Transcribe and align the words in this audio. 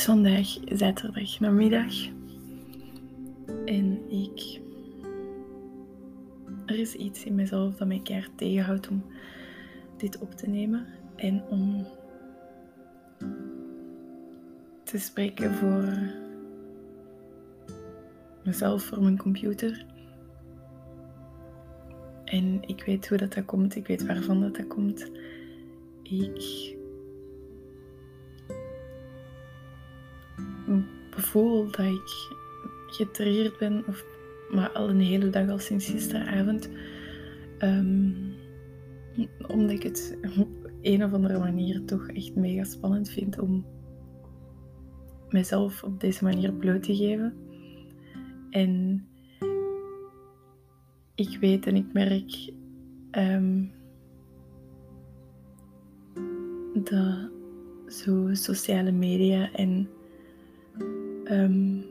is 0.00 0.06
vandaag 0.06 0.58
zaterdag 0.64 1.40
namiddag. 1.40 1.94
En 3.64 4.10
ik. 4.10 4.60
Er 6.66 6.78
is 6.78 6.94
iets 6.94 7.24
in 7.24 7.34
mezelf 7.34 7.76
dat 7.76 7.88
mij 7.88 8.00
keihard 8.02 8.38
tegenhoudt 8.38 8.88
om 8.88 9.04
dit 9.96 10.18
op 10.18 10.34
te 10.34 10.48
nemen. 10.48 10.86
En 11.16 11.42
om 11.48 11.86
te 14.84 14.98
spreken 14.98 15.54
voor 15.54 15.98
mezelf, 18.44 18.82
voor 18.82 19.02
mijn 19.02 19.18
computer. 19.18 19.86
En 22.24 22.58
ik 22.66 22.82
weet 22.84 23.08
hoe 23.08 23.18
dat, 23.18 23.32
dat 23.32 23.44
komt, 23.44 23.76
ik 23.76 23.86
weet 23.86 24.06
waarvan 24.06 24.40
dat, 24.40 24.56
dat 24.56 24.66
komt. 24.66 25.10
Ik 26.02 26.78
voel 31.30 31.64
dat 31.64 31.86
ik 31.86 32.36
getriggerd 32.86 33.58
ben, 33.58 33.84
of, 33.86 34.04
maar 34.50 34.70
al 34.70 34.88
een 34.88 35.00
hele 35.00 35.30
dag, 35.30 35.48
al 35.48 35.58
sinds 35.58 35.86
gisteravond. 35.86 36.70
Um, 37.58 38.32
omdat 39.48 39.70
ik 39.70 39.82
het 39.82 40.18
op 40.38 40.48
een 40.82 41.04
of 41.04 41.12
andere 41.12 41.38
manier 41.38 41.84
toch 41.84 42.08
echt 42.08 42.34
mega 42.34 42.64
spannend 42.64 43.10
vind 43.10 43.38
om 43.38 43.64
mezelf 45.28 45.82
op 45.82 46.00
deze 46.00 46.24
manier 46.24 46.52
bloot 46.52 46.82
te 46.82 46.96
geven. 46.96 47.34
En 48.50 49.06
ik 51.14 51.38
weet 51.40 51.66
en 51.66 51.76
ik 51.76 51.92
merk 51.92 52.52
um, 53.10 53.72
dat 56.74 57.30
zo 57.86 58.28
sociale 58.32 58.92
media 58.92 59.52
en 59.52 59.88
um, 61.30 61.84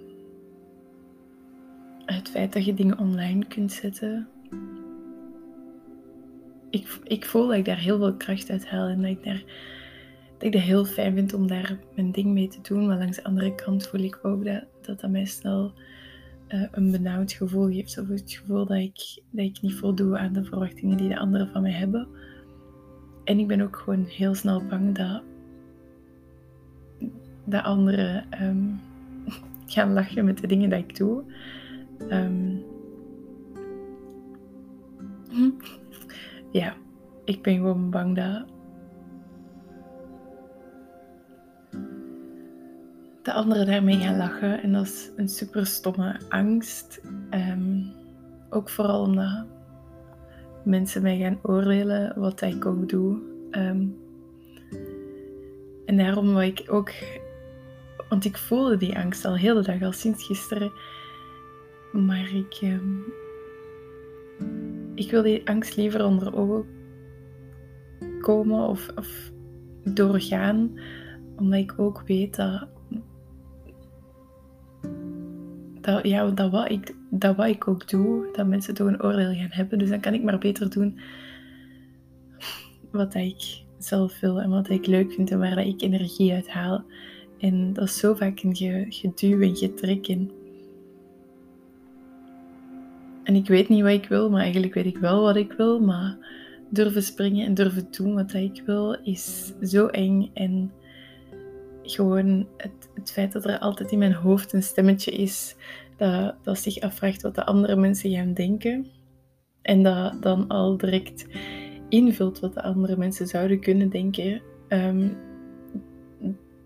het 2.05 2.29
feit 2.29 2.53
dat 2.53 2.65
je 2.65 2.73
dingen 2.73 2.97
online 2.97 3.45
kunt 3.45 3.71
zetten. 3.71 4.27
Ik, 6.69 6.99
ik 7.03 7.25
voel 7.25 7.47
dat 7.47 7.57
ik 7.57 7.65
daar 7.65 7.79
heel 7.79 7.97
veel 7.97 8.13
kracht 8.13 8.49
uit 8.49 8.67
haal 8.67 8.87
en 8.87 9.01
dat 9.01 9.09
ik, 9.09 9.23
daar, 9.23 9.43
dat 10.37 10.43
ik 10.43 10.51
dat 10.51 10.61
heel 10.61 10.85
fijn 10.85 11.13
vind 11.13 11.33
om 11.33 11.47
daar 11.47 11.79
mijn 11.95 12.11
ding 12.11 12.27
mee 12.27 12.47
te 12.47 12.61
doen. 12.61 12.87
Maar 12.87 12.97
langs 12.97 13.15
de 13.15 13.23
andere 13.23 13.55
kant 13.55 13.87
voel 13.87 14.01
ik 14.01 14.19
ook 14.21 14.45
dat 14.45 14.65
dat, 14.81 15.09
mij 15.09 15.25
snel 15.25 15.73
uh, 16.49 16.63
een 16.71 16.91
benauwd 16.91 17.31
gevoel 17.31 17.67
geeft. 17.71 17.97
Of 17.99 18.07
het 18.07 18.31
gevoel 18.31 18.65
dat 18.65 18.77
ik, 18.77 19.21
dat 19.29 19.45
ik 19.45 19.61
niet 19.61 19.75
voldoe 19.75 20.17
aan 20.17 20.33
de 20.33 20.43
verwachtingen 20.43 20.97
die 20.97 21.09
de 21.09 21.19
anderen 21.19 21.49
van 21.51 21.61
mij 21.61 21.71
hebben. 21.71 22.07
En 23.23 23.39
ik 23.39 23.47
ben 23.47 23.61
ook 23.61 23.75
gewoon 23.75 24.05
heel 24.05 24.35
snel 24.35 24.63
bang 24.65 24.95
dat, 24.95 25.21
dat 27.45 27.63
anderen 27.63 28.43
um, 28.43 28.79
gaan 29.71 29.93
lachen 29.93 30.25
met 30.25 30.37
de 30.37 30.47
dingen 30.47 30.69
die 30.69 30.79
ik 30.79 30.95
doe. 30.97 31.23
Um, 32.09 32.63
ja, 36.51 36.73
ik 37.25 37.41
ben 37.41 37.55
gewoon 37.55 37.89
bang 37.89 38.15
dat. 38.15 38.45
De 43.23 43.33
anderen 43.33 43.65
daarmee 43.65 43.97
gaan 43.97 44.17
lachen. 44.17 44.61
En 44.61 44.73
dat 44.73 44.85
is 44.85 45.11
een 45.15 45.29
super 45.29 45.65
stomme 45.65 46.19
angst. 46.29 47.01
Um, 47.31 47.91
ook 48.49 48.69
vooral 48.69 49.01
omdat 49.01 49.45
mensen 50.63 51.01
mij 51.01 51.17
gaan 51.17 51.39
oordelen 51.41 52.19
wat 52.19 52.41
ik 52.41 52.65
ook 52.65 52.89
doe. 52.89 53.19
Um, 53.51 53.97
en 55.85 55.97
daarom 55.97 56.27
wil 56.27 56.41
ik 56.41 56.65
ook 56.69 56.91
want 58.09 58.25
ik 58.25 58.37
voelde 58.37 58.77
die 58.77 58.97
angst 58.97 59.25
al 59.25 59.36
heel 59.36 59.55
de 59.55 59.61
dag, 59.61 59.81
al 59.81 59.92
sinds 59.92 60.25
gisteren. 60.25 60.71
Maar 61.92 62.31
ik, 62.33 62.58
ehm, 62.61 62.97
ik 64.95 65.11
wil 65.11 65.23
die 65.23 65.47
angst 65.49 65.75
liever 65.75 66.05
onder 66.05 66.36
ogen 66.36 66.65
komen 68.21 68.67
of, 68.67 68.92
of 68.95 69.31
doorgaan. 69.83 70.80
Omdat 71.36 71.59
ik 71.59 71.73
ook 71.77 72.02
weet 72.05 72.36
dat, 72.36 72.67
dat, 75.81 76.05
ja, 76.05 76.31
dat, 76.31 76.52
wat 76.52 76.70
ik, 76.70 76.95
dat 77.09 77.36
wat 77.36 77.47
ik 77.47 77.67
ook 77.67 77.89
doe, 77.89 78.30
dat 78.33 78.47
mensen 78.47 78.73
toch 78.73 78.87
een 78.87 79.03
oordeel 79.03 79.33
gaan 79.33 79.52
hebben. 79.52 79.80
Dus 79.80 79.89
dan 79.89 79.99
kan 79.99 80.14
ik 80.14 80.23
maar 80.23 80.37
beter 80.37 80.70
doen 80.70 80.99
wat 82.91 83.15
ik 83.15 83.64
zelf 83.77 84.20
wil 84.20 84.41
en 84.41 84.49
wat 84.49 84.70
ik 84.70 84.86
leuk 84.86 85.14
vind 85.14 85.31
en 85.31 85.39
waar 85.39 85.65
ik 85.65 85.81
energie 85.81 86.33
uit 86.33 86.49
haal. 86.49 86.83
En 87.39 87.73
dat 87.73 87.83
is 87.83 87.98
zo 87.98 88.14
vaak 88.14 88.39
een 88.44 88.55
geduw 88.89 89.42
en 89.42 89.55
getrek 89.55 90.08
in. 90.08 90.32
En 93.23 93.36
ik 93.36 93.48
weet 93.48 93.70
niet 93.70 93.82
wat 93.82 93.92
ik 93.92 94.05
wil, 94.05 94.30
maar 94.30 94.42
eigenlijk 94.42 94.73
weet 94.73 94.86
ik 94.86 94.98
wel 94.98 95.22
wat 95.22 95.36
ik 95.36 95.52
wil. 95.52 95.80
Maar 95.80 96.17
durven 96.70 97.04
springen 97.04 97.45
en 97.45 97.54
durven 97.54 97.88
doen 97.92 98.14
wat 98.14 98.33
ik 98.33 98.64
wil 98.66 98.98
is 99.04 99.54
zo 99.61 99.88
eng. 99.88 100.30
En 100.33 100.72
gewoon 101.83 102.48
het, 102.58 102.89
het 102.94 103.11
feit 103.11 103.32
dat 103.32 103.45
er 103.45 103.60
altijd 103.60 103.92
in 103.92 103.98
mijn 103.98 104.14
hoofd 104.14 104.54
een 104.54 104.64
stemmetje 104.64 105.11
is 105.11 105.56
dat, 105.98 106.36
dat 106.44 106.60
zich 106.60 106.80
afvraagt 106.80 107.21
wat 107.21 107.36
de 107.36 107.45
andere 107.45 107.76
mensen 107.76 108.11
gaan 108.11 108.33
denken. 108.33 108.88
En 109.61 109.83
dat 109.83 110.21
dan 110.21 110.48
al 110.48 110.77
direct 110.77 111.26
invult 111.89 112.39
wat 112.39 112.54
de 112.54 112.64
andere 112.64 112.98
mensen 112.98 113.27
zouden 113.27 113.60
kunnen 113.60 113.89
denken. 113.89 114.42
Ehm, 114.67 115.08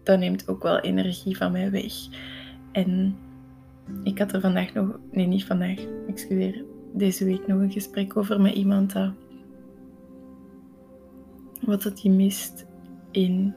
dat 0.03 0.19
neemt 0.19 0.47
ook 0.47 0.63
wel 0.63 0.79
energie 0.79 1.37
van 1.37 1.51
mij 1.51 1.71
weg. 1.71 1.93
En 2.71 3.15
ik 4.03 4.19
had 4.19 4.33
er 4.33 4.41
vandaag 4.41 4.73
nog, 4.73 4.99
nee 5.11 5.25
niet 5.25 5.45
vandaag, 5.45 5.79
excuseer, 6.07 6.63
deze 6.93 7.25
week 7.25 7.47
nog 7.47 7.59
een 7.59 7.71
gesprek 7.71 8.17
over 8.17 8.41
met 8.41 8.53
iemand 8.53 8.93
dat 8.93 9.11
wat 11.61 11.81
dat 11.81 12.01
je 12.01 12.09
mist 12.09 12.65
in 13.11 13.53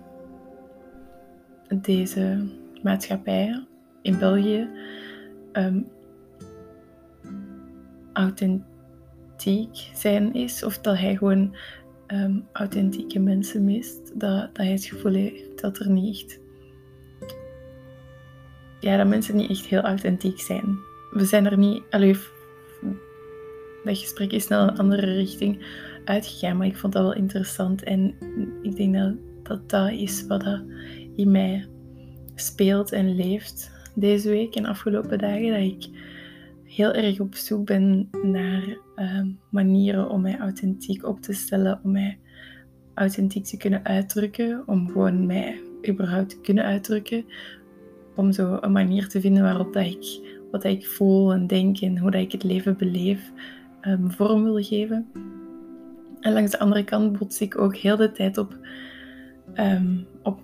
deze 1.75 2.47
maatschappij 2.83 3.67
in 4.03 4.19
België. 4.19 4.69
Um, 5.53 5.89
authentiek 8.13 9.91
zijn 9.95 10.35
is, 10.35 10.63
of 10.63 10.79
dat 10.79 10.99
hij 10.99 11.17
gewoon 11.17 11.57
um, 12.07 12.47
authentieke 12.53 13.19
mensen 13.19 13.65
mist, 13.65 14.21
dat, 14.21 14.41
dat 14.41 14.57
hij 14.57 14.71
het 14.71 14.85
gevoel 14.85 15.13
heeft 15.13 15.61
dat 15.61 15.79
er 15.79 15.91
niet 15.91 16.17
echt. 16.17 16.39
Ja, 18.81 18.97
dat 18.97 19.07
mensen 19.07 19.37
niet 19.37 19.51
echt 19.51 19.67
heel 19.67 19.81
authentiek 19.81 20.41
zijn. 20.41 20.79
We 21.11 21.25
zijn 21.25 21.47
er 21.47 21.59
niet. 21.59 21.83
Allee, 21.91 22.17
dat 23.85 23.99
gesprek 23.99 24.33
is 24.33 24.45
snel 24.45 24.69
een 24.69 24.79
andere 24.79 25.15
richting 25.15 25.65
uitgegaan, 26.05 26.57
maar 26.57 26.67
ik 26.67 26.77
vond 26.77 26.93
dat 26.93 27.03
wel 27.03 27.15
interessant. 27.15 27.83
En 27.83 28.15
ik 28.63 28.77
denk 28.77 28.95
dat 28.95 29.15
dat, 29.43 29.71
dat 29.71 29.91
is 29.91 30.27
wat 30.27 30.41
dat 30.41 30.63
in 31.17 31.31
mij 31.31 31.67
speelt 32.35 32.93
en 32.93 33.15
leeft 33.15 33.71
deze 33.95 34.29
week 34.29 34.55
en 34.55 34.67
afgelopen 34.67 35.19
dagen. 35.19 35.51
Dat 35.51 35.61
ik 35.61 35.89
heel 36.65 36.93
erg 36.93 37.21
op 37.21 37.35
zoek 37.35 37.67
ben 37.67 38.09
naar 38.23 38.77
ehm, 38.97 39.29
manieren 39.51 40.11
om 40.11 40.21
mij 40.21 40.39
authentiek 40.39 41.05
op 41.05 41.21
te 41.21 41.33
stellen, 41.33 41.81
om 41.83 41.93
mij 41.93 42.19
authentiek 42.95 43.45
te 43.45 43.57
kunnen 43.57 43.85
uitdrukken, 43.85 44.63
om 44.67 44.87
gewoon 44.87 45.27
mij 45.27 45.61
überhaupt 45.89 46.29
te 46.29 46.41
kunnen 46.41 46.65
uitdrukken, 46.65 47.25
om 48.15 48.33
zo 48.33 48.59
een 48.61 48.73
manier 48.73 49.09
te 49.09 49.21
vinden 49.21 49.43
waarop 49.43 49.73
dat 49.73 49.85
ik 49.85 50.35
wat 50.51 50.65
ik 50.65 50.87
voel 50.87 51.33
en 51.33 51.47
denk 51.47 51.81
en 51.81 51.99
hoe 51.99 52.11
dat 52.11 52.21
ik 52.21 52.33
het 52.33 52.43
leven 52.43 52.77
beleef 52.77 53.33
um, 53.83 54.11
vorm 54.11 54.45
wil 54.45 54.63
geven. 54.63 55.07
En 56.21 56.33
langs 56.33 56.51
de 56.51 56.59
andere 56.59 56.85
kant 56.85 57.19
bots 57.19 57.41
ik 57.41 57.59
ook 57.59 57.77
heel 57.77 57.97
de 57.97 58.13
tijd 58.13 58.39
op, 58.39 58.59
um, 59.55 60.07
op 60.23 60.41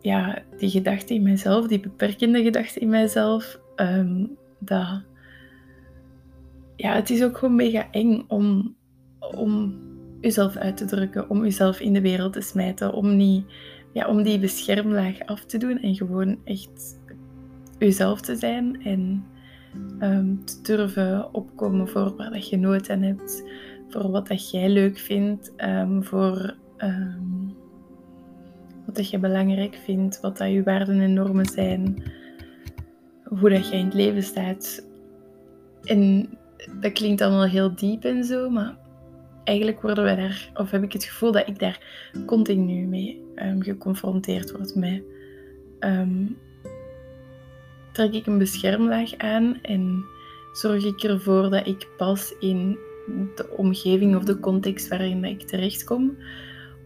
ja, 0.00 0.42
die 0.58 0.70
gedachte 0.70 1.14
in 1.14 1.22
mijzelf, 1.22 1.66
die 1.66 1.80
beperkende 1.80 2.42
gedachte 2.42 2.80
in 2.80 2.88
mijzelf, 2.88 3.60
dat 4.58 5.02
ja, 6.76 6.94
het 6.94 7.10
is 7.10 7.22
ook 7.22 7.38
gewoon 7.38 7.56
mega 7.56 7.90
eng 7.90 8.24
om, 8.28 8.76
om 9.18 9.78
jezelf 10.20 10.56
uit 10.56 10.76
te 10.76 10.84
drukken, 10.84 11.30
om 11.30 11.42
jezelf 11.42 11.80
in 11.80 11.92
de 11.92 12.00
wereld 12.00 12.32
te 12.32 12.40
smijten, 12.40 12.92
om, 12.92 13.16
niet, 13.16 13.44
ja, 13.92 14.08
om 14.08 14.22
die 14.22 14.38
beschermlaag 14.38 15.20
af 15.26 15.44
te 15.44 15.58
doen 15.58 15.78
en 15.78 15.94
gewoon 15.94 16.38
echt 16.44 17.00
jezelf 17.78 18.20
te 18.20 18.36
zijn 18.36 18.82
en 18.82 19.24
ehm, 19.98 20.34
te 20.44 20.62
durven 20.62 21.34
opkomen 21.34 21.88
voor 21.88 22.16
waar 22.16 22.30
dat 22.30 22.48
je 22.48 22.56
nood 22.56 22.90
aan 22.90 23.02
hebt, 23.02 23.44
voor 23.88 24.10
wat 24.10 24.28
dat 24.28 24.50
jij 24.50 24.68
leuk 24.68 24.98
vindt, 24.98 25.52
um, 25.56 26.04
voor 26.04 26.56
um, 26.78 27.56
wat 28.86 28.96
dat 28.96 29.10
je 29.10 29.18
belangrijk 29.18 29.74
vindt, 29.74 30.20
wat 30.20 30.38
dat 30.38 30.50
je 30.50 30.62
waarden 30.62 31.00
en 31.00 31.12
normen 31.12 31.46
zijn, 31.46 32.02
hoe 33.24 33.50
dat 33.50 33.68
jij 33.68 33.78
in 33.78 33.84
het 33.84 33.94
leven 33.94 34.22
staat. 34.22 34.86
En 35.84 36.28
dat 36.80 36.92
klinkt 36.92 37.20
allemaal 37.20 37.46
heel 37.46 37.74
diep 37.74 38.04
en 38.04 38.24
zo, 38.24 38.50
maar 38.50 38.76
eigenlijk 39.44 39.82
worden 39.82 40.04
wij 40.04 40.16
daar, 40.16 40.50
of 40.54 40.70
heb 40.70 40.82
ik 40.82 40.92
het 40.92 41.04
gevoel 41.04 41.32
dat 41.32 41.48
ik 41.48 41.58
daar 41.58 41.80
continu 42.26 42.86
mee 42.86 43.24
um, 43.36 43.62
geconfronteerd 43.62 44.52
word 44.52 44.74
met 44.74 45.02
um, 45.80 46.36
trek 47.92 48.12
ik 48.12 48.26
een 48.26 48.38
beschermlaag 48.38 49.16
aan 49.16 49.58
en 49.62 50.04
zorg 50.52 50.84
ik 50.84 51.02
ervoor 51.02 51.50
dat 51.50 51.66
ik 51.66 51.88
pas 51.96 52.34
in 52.38 52.78
de 53.34 53.54
omgeving 53.56 54.16
of 54.16 54.24
de 54.24 54.40
context 54.40 54.88
waarin 54.88 55.24
ik 55.24 55.42
terechtkom? 55.42 56.16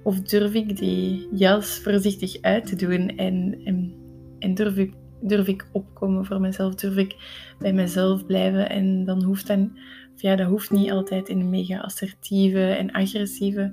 Of 0.02 0.20
durf 0.20 0.55
ik 0.55 0.76
die 0.76 1.28
jas 1.32 1.81
voorzichtig 1.82 2.43
uit 2.43 2.66
te 2.66 2.76
doen 2.76 3.08
en, 3.08 3.61
en, 3.64 3.94
en 4.38 4.55
durf, 4.55 4.76
ik, 4.76 4.93
durf 5.20 5.46
ik 5.46 5.69
opkomen 5.72 6.25
voor 6.25 6.40
mezelf? 6.40 6.75
Durf 6.75 6.96
ik 6.96 7.17
bij 7.58 7.72
mezelf 7.72 8.26
blijven? 8.26 8.70
En 8.70 9.05
dan 9.05 9.22
hoeft 9.22 9.46
dan, 9.46 9.78
ja, 10.17 10.37
dat 10.37 10.49
hoeft 10.49 10.70
niet 10.70 10.90
altijd 10.90 11.28
in 11.28 11.40
een 11.40 11.50
mega 11.50 11.78
assertieve 11.78 12.70
en 12.70 12.90
agressieve, 12.90 13.72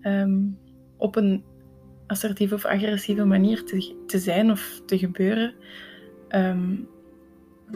ehm, 0.00 0.40
op 0.96 1.16
een 1.16 1.44
assertieve 2.06 2.54
of 2.54 2.64
agressieve 2.64 3.24
manier 3.24 3.64
te, 3.64 3.94
te 4.06 4.18
zijn 4.18 4.50
of 4.50 4.82
te 4.86 4.98
gebeuren. 4.98 5.54
Ehm, 6.28 6.72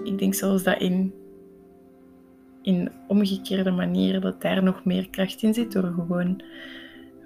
ik 0.02 0.18
denk 0.18 0.34
zelfs 0.34 0.62
dat 0.62 0.80
in, 0.80 1.14
in 2.62 2.90
omgekeerde 3.08 3.70
manieren 3.70 4.20
dat 4.20 4.42
daar 4.42 4.62
nog 4.62 4.84
meer 4.84 5.10
kracht 5.10 5.42
in 5.42 5.54
zit 5.54 5.72
door 5.72 5.92
gewoon 5.92 6.42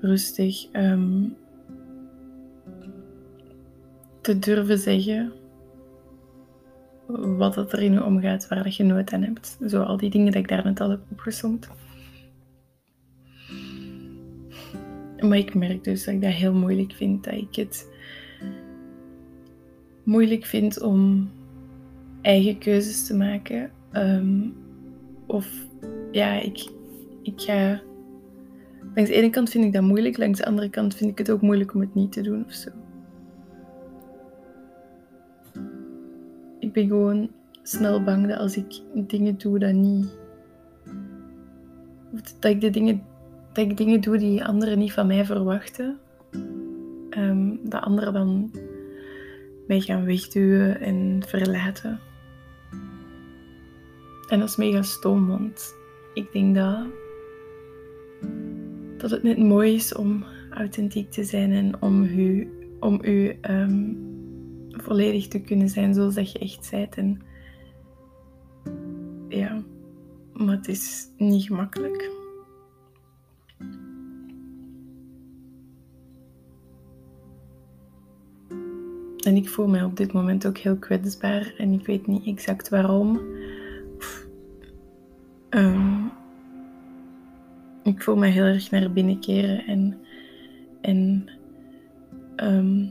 rustig 0.00 0.70
ehm, 0.70 1.28
te 4.20 4.38
durven 4.38 4.78
zeggen 4.78 5.32
wat 7.20 7.54
het 7.54 7.72
er 7.72 7.82
in 7.82 7.92
je 7.92 8.04
omgaat, 8.04 8.48
waar 8.48 8.62
dat 8.62 8.76
je 8.76 8.84
nood 8.84 9.12
aan 9.12 9.22
hebt. 9.22 9.58
Zo 9.66 9.82
al 9.82 9.96
die 9.96 10.10
dingen 10.10 10.32
die 10.32 10.40
ik 10.40 10.48
daar 10.48 10.64
net 10.64 10.80
al 10.80 10.90
heb 10.90 11.00
opgesomd. 11.10 11.68
Maar 15.20 15.38
ik 15.38 15.54
merk 15.54 15.84
dus 15.84 16.04
dat 16.04 16.14
ik 16.14 16.22
dat 16.22 16.32
heel 16.32 16.54
moeilijk 16.54 16.92
vind. 16.92 17.24
Dat 17.24 17.34
ik 17.34 17.54
het 17.54 17.88
moeilijk 20.02 20.44
vind 20.44 20.80
om 20.80 21.30
eigen 22.22 22.58
keuzes 22.58 23.06
te 23.06 23.16
maken. 23.16 23.70
Ehm, 23.92 24.48
of 25.26 25.66
ja, 26.12 26.40
ik, 26.40 26.70
ik 27.22 27.40
ga. 27.40 27.82
Langs 28.94 29.10
de 29.10 29.16
ene 29.16 29.30
kant 29.30 29.50
vind 29.50 29.64
ik 29.64 29.72
dat 29.72 29.82
moeilijk, 29.82 30.18
langs 30.18 30.38
de 30.38 30.46
andere 30.46 30.70
kant 30.70 30.94
vind 30.94 31.10
ik 31.10 31.18
het 31.18 31.30
ook 31.30 31.40
moeilijk 31.40 31.74
om 31.74 31.80
het 31.80 31.94
niet 31.94 32.12
te 32.12 32.20
doen 32.20 32.44
of 32.46 32.52
zo. 32.52 32.70
Ik 36.62 36.72
ben 36.72 36.86
gewoon 36.86 37.30
snel 37.62 38.02
bang 38.02 38.28
dat 38.28 38.38
als 38.38 38.56
ik 38.56 38.80
dingen 38.94 39.38
doe 39.38 39.58
dat 39.58 39.72
niet. 39.72 40.18
Dat 42.40 42.50
ik 42.50 42.60
de 42.60 42.70
dingen 42.70 43.02
dat 43.52 43.64
ik 43.64 43.76
dingen 43.76 44.00
doe 44.00 44.18
die 44.18 44.44
anderen 44.44 44.78
niet 44.78 44.92
van 44.92 45.06
mij 45.06 45.24
verwachten. 45.24 45.98
Um, 47.10 47.60
dat 47.62 47.82
anderen 47.82 48.12
dan 48.12 48.50
mij 49.66 49.80
gaan 49.80 50.04
wegduwen 50.04 50.80
en 50.80 51.22
verlaten. 51.26 51.98
En 54.28 54.38
dat 54.38 54.48
is 54.48 54.56
mega 54.56 54.82
stom, 54.82 55.26
want 55.26 55.74
ik 56.14 56.32
denk 56.32 56.54
dat, 56.54 56.86
dat 58.98 59.10
het 59.10 59.22
net 59.22 59.38
mooi 59.38 59.74
is 59.74 59.94
om 59.94 60.24
authentiek 60.50 61.10
te 61.10 61.24
zijn 61.24 61.52
en 61.52 61.82
om 61.82 62.02
u, 62.02 62.48
om 62.80 62.98
u 63.04 63.38
um, 63.50 64.11
volledig 64.76 65.28
te 65.28 65.40
kunnen 65.40 65.68
zijn 65.68 65.94
zoals 65.94 66.14
dat 66.14 66.32
je 66.32 66.38
echt 66.38 66.70
bent. 66.70 66.96
En 66.96 67.22
ja, 69.28 69.62
maar 70.32 70.56
het 70.56 70.68
is 70.68 71.08
niet 71.16 71.44
gemakkelijk. 71.44 72.10
En 79.24 79.36
ik 79.36 79.48
voel 79.48 79.68
mij 79.68 79.84
op 79.84 79.96
dit 79.96 80.12
moment 80.12 80.46
ook 80.46 80.58
heel 80.58 80.76
kwetsbaar 80.76 81.54
en 81.58 81.72
ik 81.72 81.86
weet 81.86 82.06
niet 82.06 82.26
exact 82.26 82.68
waarom. 82.68 83.20
Um, 85.50 86.10
ik 87.82 88.02
voel 88.02 88.16
me 88.16 88.26
heel 88.26 88.44
erg 88.44 88.70
naar 88.70 88.92
binnen 88.92 89.20
keren 89.20 89.66
en, 89.66 89.98
en 90.80 91.28
um, 92.36 92.90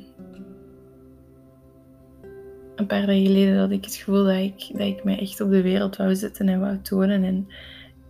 een 2.81 2.87
paar 2.87 3.05
dagen 3.05 3.25
geleden 3.25 3.57
had 3.57 3.71
ik 3.71 3.85
het 3.85 3.95
gevoel 3.95 4.23
dat 4.23 4.35
ik, 4.35 4.69
dat 4.71 4.87
ik 4.87 5.03
mij 5.03 5.19
echt 5.19 5.41
op 5.41 5.49
de 5.49 5.61
wereld 5.61 5.95
wou 5.95 6.15
zetten 6.15 6.49
en 6.49 6.59
wou 6.59 6.81
tonen. 6.81 7.23
En, 7.23 7.47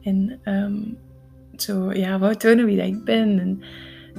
en 0.02 0.40
um, 0.54 0.98
zo, 1.56 1.94
ja, 1.94 2.20
wou 2.20 2.36
tonen 2.36 2.66
wie 2.66 2.78
dat 2.78 2.86
ik 2.86 3.04
ben 3.04 3.40
en 3.40 3.62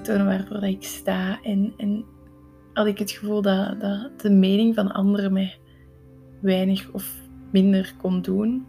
tonen 0.02 0.26
waarvoor 0.26 0.64
ik 0.64 0.82
sta. 0.82 1.42
En, 1.42 1.72
en 1.76 2.04
had 2.72 2.86
ik 2.86 2.98
het 2.98 3.10
gevoel 3.10 3.42
dat, 3.42 3.80
dat 3.80 4.20
de 4.20 4.30
mening 4.30 4.74
van 4.74 4.92
anderen 4.92 5.32
mij 5.32 5.58
weinig 6.40 6.90
of 6.92 7.20
minder 7.52 7.94
kon 8.00 8.22
doen. 8.22 8.66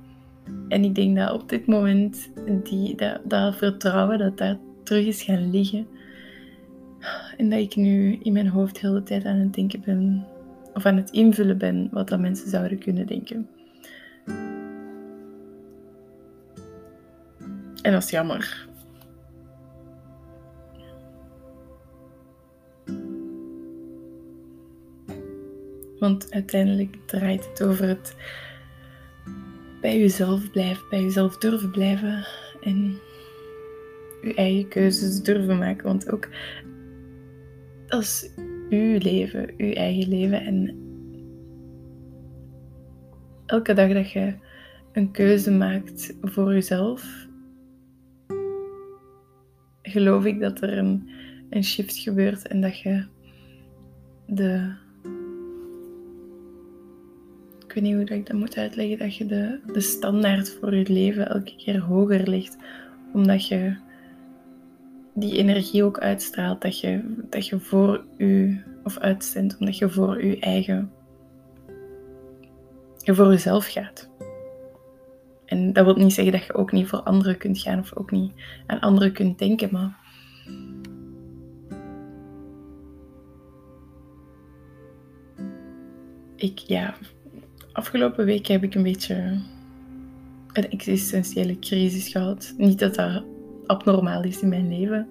En 0.68 0.84
ik 0.84 0.96
denk 0.96 1.18
dat 1.18 1.34
op 1.34 1.50
dit 1.50 1.66
moment 1.66 2.32
die, 2.64 2.96
dat, 2.96 3.20
dat 3.24 3.56
vertrouwen 3.56 4.18
dat 4.18 4.38
daar 4.38 4.58
terug 4.84 5.06
is 5.06 5.24
gaan 5.24 5.50
liggen. 5.52 5.88
En 7.38 7.50
dat 7.50 7.60
ik 7.60 7.76
nu 7.76 8.18
in 8.22 8.34
mijn 8.34 8.48
hoofd 8.48 8.80
heel 8.80 8.94
de 8.94 9.04
tijd 9.04 9.26
aan 9.26 9.38
het 9.38 9.54
denken 9.54 9.82
ben, 9.86 10.26
of 10.74 10.86
aan 10.86 10.98
het 10.98 11.10
invullen 11.10 11.58
ben 11.58 11.88
wat 11.92 12.10
dat 12.10 12.20
mensen 12.20 12.50
zouden 12.50 12.78
kunnen 12.78 13.08
denken. 13.08 13.48
En 17.82 17.92
dat 17.92 18.04
is 18.04 18.10
jammer. 18.10 18.68
Want 26.00 26.32
uiteindelijk 26.32 26.98
draait 27.06 27.50
het 27.50 27.64
over 27.64 27.88
het 27.88 28.16
bij 29.82 30.00
jezelf 30.00 30.52
blijven, 30.52 30.84
bij 30.90 31.02
jezelf 31.02 31.38
durven 31.38 31.72
blijven 31.72 32.28
en 32.62 33.00
je 34.22 34.34
eigen 34.34 34.68
keuzes 34.68 35.22
durven 35.22 35.58
maken. 35.58 35.84
Want 35.84 36.12
ook 36.12 36.28
is 37.90 38.30
uw 38.70 38.98
leven, 38.98 39.54
uw 39.58 39.72
eigen 39.72 40.10
leven. 40.10 40.42
En 40.42 40.76
elke 43.46 43.74
dag 43.74 43.94
dat 43.94 44.12
je 44.12 44.34
een 44.92 45.12
keuze 45.12 45.52
maakt 45.52 46.18
voor 46.22 46.54
jezelf, 46.54 47.28
geloof 49.82 50.26
ik 50.26 50.40
dat 50.40 50.62
er 50.62 50.78
een, 50.78 51.10
een 51.50 51.64
shift 51.64 51.98
gebeurt 51.98 52.48
en 52.48 52.62
dat 52.62 52.80
je 52.80 53.06
de 54.26 54.82
ik 57.74 57.82
weet 57.82 57.88
niet 57.88 58.10
hoe 58.10 58.18
ik 58.18 58.26
dat 58.26 58.38
moet 58.38 58.58
uitleggen, 58.58 58.98
dat 58.98 59.16
je 59.16 59.26
de, 59.26 59.60
de 59.74 59.80
standaard 59.80 60.58
voor 60.60 60.76
je 60.76 60.90
leven 60.90 61.30
elke 61.30 61.56
keer 61.56 61.80
hoger 61.80 62.30
ligt. 62.30 62.58
Omdat 63.14 63.48
je 63.48 63.76
die 65.14 65.38
energie 65.38 65.84
ook 65.84 66.00
uitstraalt, 66.00 66.62
dat 66.62 66.80
je, 66.80 67.16
dat 67.30 67.48
je 67.48 67.60
voor 67.60 68.04
u, 68.18 68.64
of 68.84 68.98
uitzendt, 68.98 69.58
omdat 69.60 69.78
je 69.78 69.90
voor 69.90 70.26
je 70.26 70.40
eigen, 70.40 70.92
je 72.98 73.16
voor 73.16 73.30
jezelf 73.30 73.68
gaat. 73.68 74.10
En 75.46 75.74
dat 75.74 75.86
wil 75.86 75.96
niet 75.96 76.14
zeggen 76.14 76.34
dat 76.34 76.46
je 76.46 76.54
ook 76.54 76.72
niet 76.72 76.88
voor 76.88 77.00
anderen 77.00 77.38
kunt 77.38 77.60
gaan 77.60 77.80
of 77.80 77.96
ook 77.96 78.12
niet 78.12 78.34
aan 78.66 78.80
anderen 78.80 79.12
kunt 79.12 79.40
denken, 79.40 79.70
maar 79.72 79.98
ik, 86.36 86.60
ja, 86.60 86.96
afgelopen 87.72 88.26
week 88.26 88.48
heb 88.48 88.64
ik 88.64 88.76
een 88.76 88.84
beetje 88.84 89.42
een 90.54 90.70
existentiële 90.70 91.60
crisis 91.60 92.08
gehad. 92.08 92.54
Niet 92.58 92.80
dat 92.80 92.96
dat 92.96 93.24
abnormaal 93.74 94.24
is 94.24 94.42
in 94.42 94.50
mijn 94.50 94.78
leven, 94.78 95.08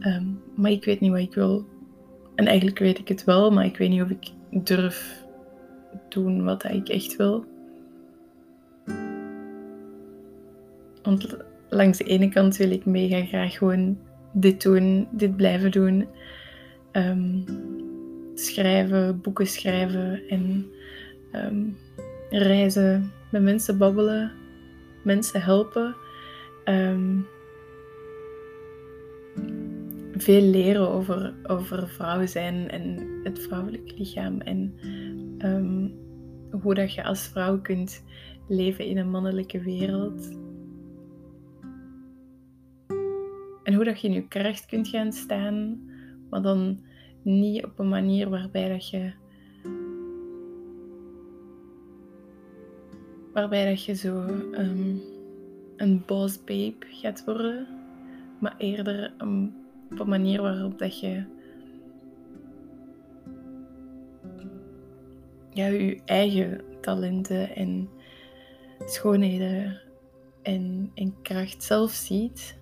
ehm, 0.00 0.24
maar 0.54 0.70
ik 0.70 0.84
weet 0.84 1.00
niet 1.00 1.10
wat 1.10 1.20
ik 1.20 1.34
wil. 1.34 1.66
En 2.34 2.46
eigenlijk 2.46 2.78
weet 2.78 2.98
ik 2.98 3.08
het 3.08 3.24
wel, 3.24 3.50
maar 3.50 3.64
ik 3.64 3.76
weet 3.76 3.90
niet 3.90 4.02
of 4.02 4.10
ik 4.10 4.30
durf 4.64 5.24
doen 6.08 6.44
wat 6.44 6.64
ik 6.64 6.88
echt 6.88 7.16
wil. 7.16 7.44
Want 11.02 11.36
langs 11.68 11.98
de 11.98 12.04
ene 12.04 12.28
kant 12.28 12.56
wil 12.56 12.70
ik 12.70 12.84
mega 12.84 13.24
graag 13.24 13.58
gewoon 13.58 13.98
dit 14.32 14.62
doen, 14.62 15.08
dit 15.10 15.36
blijven 15.36 15.70
doen. 15.70 16.06
Ehm, 16.92 17.38
schrijven, 18.34 19.20
boeken 19.20 19.46
schrijven 19.46 20.22
en 20.28 20.66
um, 21.32 21.76
reizen, 22.30 23.12
met 23.30 23.42
mensen 23.42 23.78
babbelen, 23.78 24.32
mensen 25.04 25.42
helpen. 25.42 25.96
Veel 30.22 30.42
leren 30.42 30.88
over, 30.88 31.34
over 31.42 31.88
vrouwen 31.88 32.28
zijn 32.28 32.70
en 32.70 33.08
het 33.22 33.38
vrouwelijk 33.38 33.98
lichaam. 33.98 34.40
En 34.40 34.74
um, 35.38 35.94
hoe 36.62 36.74
dat 36.74 36.94
je 36.94 37.04
als 37.04 37.26
vrouw 37.26 37.60
kunt 37.60 38.04
leven 38.48 38.84
in 38.84 38.98
een 38.98 39.10
mannelijke 39.10 39.60
wereld. 39.60 40.38
En 43.62 43.74
hoe 43.74 43.84
dat 43.84 44.00
je 44.00 44.08
in 44.08 44.14
je 44.14 44.28
kracht 44.28 44.66
kunt 44.66 44.88
gaan 44.88 45.12
staan, 45.12 45.80
maar 46.30 46.42
dan 46.42 46.80
niet 47.22 47.64
op 47.64 47.78
een 47.78 47.88
manier 47.88 48.28
waarbij 48.28 48.68
dat 48.68 48.88
je 48.88 49.12
waarbij 53.32 53.68
dat 53.68 53.84
je 53.84 53.94
zo 53.94 54.26
ehm, 54.52 54.96
een 55.76 56.02
boss 56.06 56.44
babe 56.44 56.76
gaat 56.78 57.24
worden, 57.24 57.66
maar 58.40 58.54
eerder 58.58 59.12
um, 59.18 59.59
op 59.90 60.00
een 60.00 60.08
manier 60.08 60.42
waarop 60.42 60.78
dat 60.78 61.00
je 61.00 61.24
ja, 65.50 65.66
je 65.66 66.00
eigen 66.04 66.60
talenten 66.80 67.54
en 67.56 67.88
schoonheden 68.78 69.80
en, 70.42 70.90
en 70.94 71.22
kracht 71.22 71.62
zelf 71.62 71.90
ziet. 71.90 72.58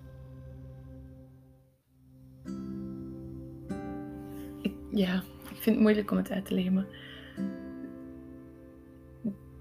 Ja, 4.91 5.15
ik 5.49 5.55
vind 5.61 5.75
het 5.75 5.79
moeilijk 5.79 6.11
om 6.11 6.17
het 6.17 6.31
uit 6.31 6.45
te 6.45 6.53
leggen, 6.53 6.73
maar 6.73 6.87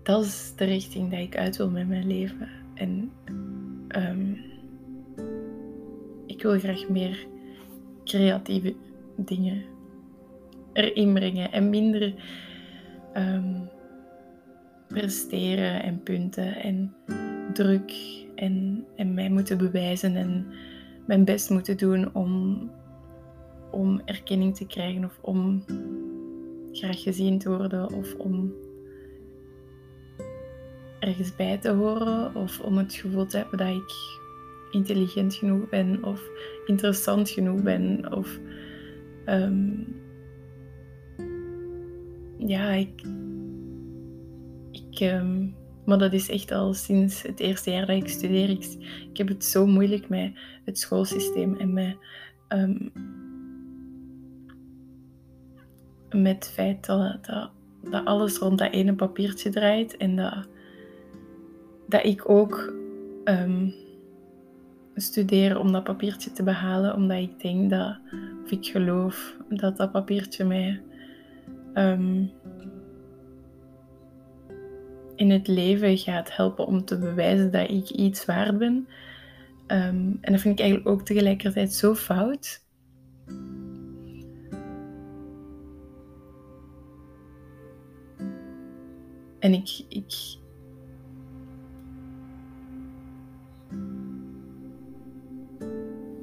dat 0.02 0.24
is 0.24 0.52
de 0.56 0.64
richting 0.64 1.10
die 1.10 1.20
ik 1.20 1.36
uit 1.36 1.56
wil 1.56 1.70
met 1.70 1.88
mijn 1.88 2.06
leven. 2.06 2.48
En 2.74 3.12
um, 3.88 4.38
ik 6.26 6.42
wil 6.42 6.58
graag 6.58 6.88
meer 6.88 7.26
creatieve 8.08 8.74
dingen 9.16 9.64
erin 10.72 11.14
brengen 11.14 11.52
en 11.52 11.70
minder 11.70 12.14
um, 13.16 13.68
presteren 14.86 15.82
en 15.82 16.02
punten 16.02 16.56
en 16.56 16.94
druk 17.52 17.92
en, 18.34 18.84
en 18.96 19.14
mij 19.14 19.30
moeten 19.30 19.58
bewijzen 19.58 20.16
en 20.16 20.46
mijn 21.06 21.24
best 21.24 21.50
moeten 21.50 21.76
doen 21.76 22.14
om, 22.14 22.62
om 23.70 24.00
erkenning 24.04 24.56
te 24.56 24.66
krijgen 24.66 25.04
of 25.04 25.18
om 25.20 25.64
graag 26.72 27.02
gezien 27.02 27.38
te 27.38 27.56
worden 27.56 27.92
of 27.92 28.14
om 28.14 28.52
ergens 30.98 31.36
bij 31.36 31.58
te 31.58 31.70
horen 31.70 32.34
of 32.34 32.60
om 32.60 32.78
het 32.78 32.94
gevoel 32.94 33.26
te 33.26 33.36
hebben 33.36 33.58
dat 33.58 33.68
ik 33.68 34.18
intelligent 34.70 35.34
genoeg 35.34 35.68
ben 35.68 36.04
of 36.04 36.30
interessant 36.66 37.30
genoeg 37.30 37.62
ben 37.62 38.12
of 38.12 38.38
um, 39.26 39.86
ja, 42.38 42.70
ik, 42.70 43.02
ik 44.70 45.00
um, 45.00 45.54
maar 45.88 45.98
dat 45.98 46.12
is 46.12 46.30
echt 46.30 46.50
al 46.50 46.74
sinds 46.74 47.22
het 47.22 47.40
eerste 47.40 47.70
jaar 47.70 47.86
dat 47.86 47.96
ik 47.96 48.08
studeer. 48.08 48.50
Ik, 48.50 48.64
ik 49.10 49.16
heb 49.16 49.28
het 49.28 49.44
zo 49.44 49.66
moeilijk 49.66 50.08
met 50.08 50.32
het 50.64 50.78
schoolsysteem 50.78 51.56
en 51.56 51.72
met, 51.72 51.96
um, 52.48 52.92
met 56.10 56.34
het 56.34 56.50
feit 56.50 56.86
dat, 56.86 57.24
dat, 57.24 57.50
dat 57.82 58.04
alles 58.04 58.38
rond 58.38 58.58
dat 58.58 58.72
ene 58.72 58.94
papiertje 58.94 59.50
draait 59.50 59.96
en 59.96 60.16
dat, 60.16 60.48
dat 61.86 62.04
ik 62.04 62.30
ook 62.30 62.72
um, 63.24 63.74
studeer 65.00 65.58
om 65.58 65.72
dat 65.72 65.84
papiertje 65.84 66.32
te 66.32 66.42
behalen, 66.42 66.94
omdat 66.94 67.18
ik 67.18 67.40
denk 67.40 67.70
dat, 67.70 67.98
of 68.44 68.50
ik 68.50 68.66
geloof 68.66 69.36
dat 69.48 69.76
dat 69.76 69.92
papiertje 69.92 70.44
mij 70.44 70.80
um, 71.74 72.30
in 75.16 75.30
het 75.30 75.48
leven 75.48 75.98
gaat 75.98 76.36
helpen 76.36 76.66
om 76.66 76.84
te 76.84 76.98
bewijzen 76.98 77.50
dat 77.50 77.70
ik 77.70 77.90
iets 77.90 78.24
waard 78.24 78.58
ben. 78.58 78.88
Um, 79.66 80.18
en 80.20 80.32
dat 80.32 80.40
vind 80.40 80.58
ik 80.58 80.64
eigenlijk 80.64 80.88
ook 80.88 81.06
tegelijkertijd 81.06 81.72
zo 81.72 81.94
fout. 81.94 82.66
En 89.38 89.52
ik, 89.52 89.84
ik, 89.88 90.38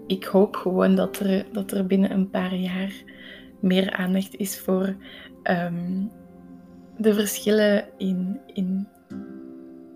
ik 0.07 0.23
hoop 0.23 0.55
gewoon 0.55 0.95
dat 0.95 1.19
er, 1.19 1.45
dat 1.51 1.71
er 1.71 1.85
binnen 1.85 2.11
een 2.11 2.29
paar 2.29 2.55
jaar 2.55 2.93
meer 3.59 3.91
aandacht 3.91 4.35
is 4.35 4.59
voor 4.59 4.95
um, 5.43 6.11
de 6.97 7.13
verschillen 7.13 7.85
in, 7.97 8.39
in 8.53 8.87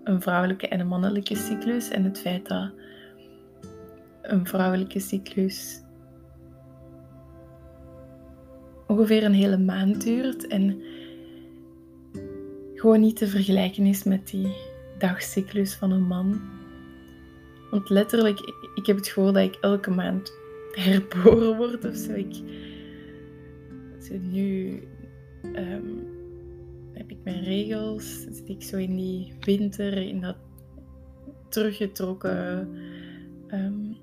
een 0.04 0.22
vrouwelijke 0.22 0.68
en 0.68 0.80
een 0.80 0.88
mannelijke 0.88 1.36
cyclus 1.36 1.88
en 1.88 2.04
het 2.04 2.20
feit 2.20 2.48
dat 2.48 2.70
een 4.22 4.46
vrouwelijke 4.46 5.00
cyclus 5.00 5.82
ongeveer 8.86 9.24
een 9.24 9.32
hele 9.32 9.58
maand 9.58 10.02
duurt 10.02 10.46
en 10.46 10.82
gewoon 12.74 13.00
niet 13.00 13.16
te 13.16 13.26
vergelijken 13.26 13.86
is 13.86 14.04
met 14.04 14.28
die 14.28 14.52
dagcyclus 14.98 15.74
van 15.74 15.90
een 15.90 16.06
man. 16.06 16.40
Want 17.70 17.88
letterlijk, 17.88 18.40
ik 18.74 18.86
heb 18.86 18.96
het 18.96 19.08
gevoel 19.08 19.32
dat 19.32 19.42
ik 19.42 19.58
elke 19.60 19.90
maand 19.90 20.32
herboren 20.72 21.56
word 21.56 21.84
of 21.84 21.96
zo. 21.96 22.12
Ik, 22.12 22.42
nu 24.20 24.82
um, 25.42 26.06
heb 26.92 27.10
ik 27.10 27.18
mijn 27.24 27.42
regels, 27.42 28.20
zit 28.20 28.48
ik 28.48 28.62
zo 28.62 28.76
in 28.76 28.96
die 28.96 29.32
winter, 29.40 29.92
in 29.92 30.20
dat 30.20 30.36
teruggetrokken, 31.48 32.68
um, 33.48 33.96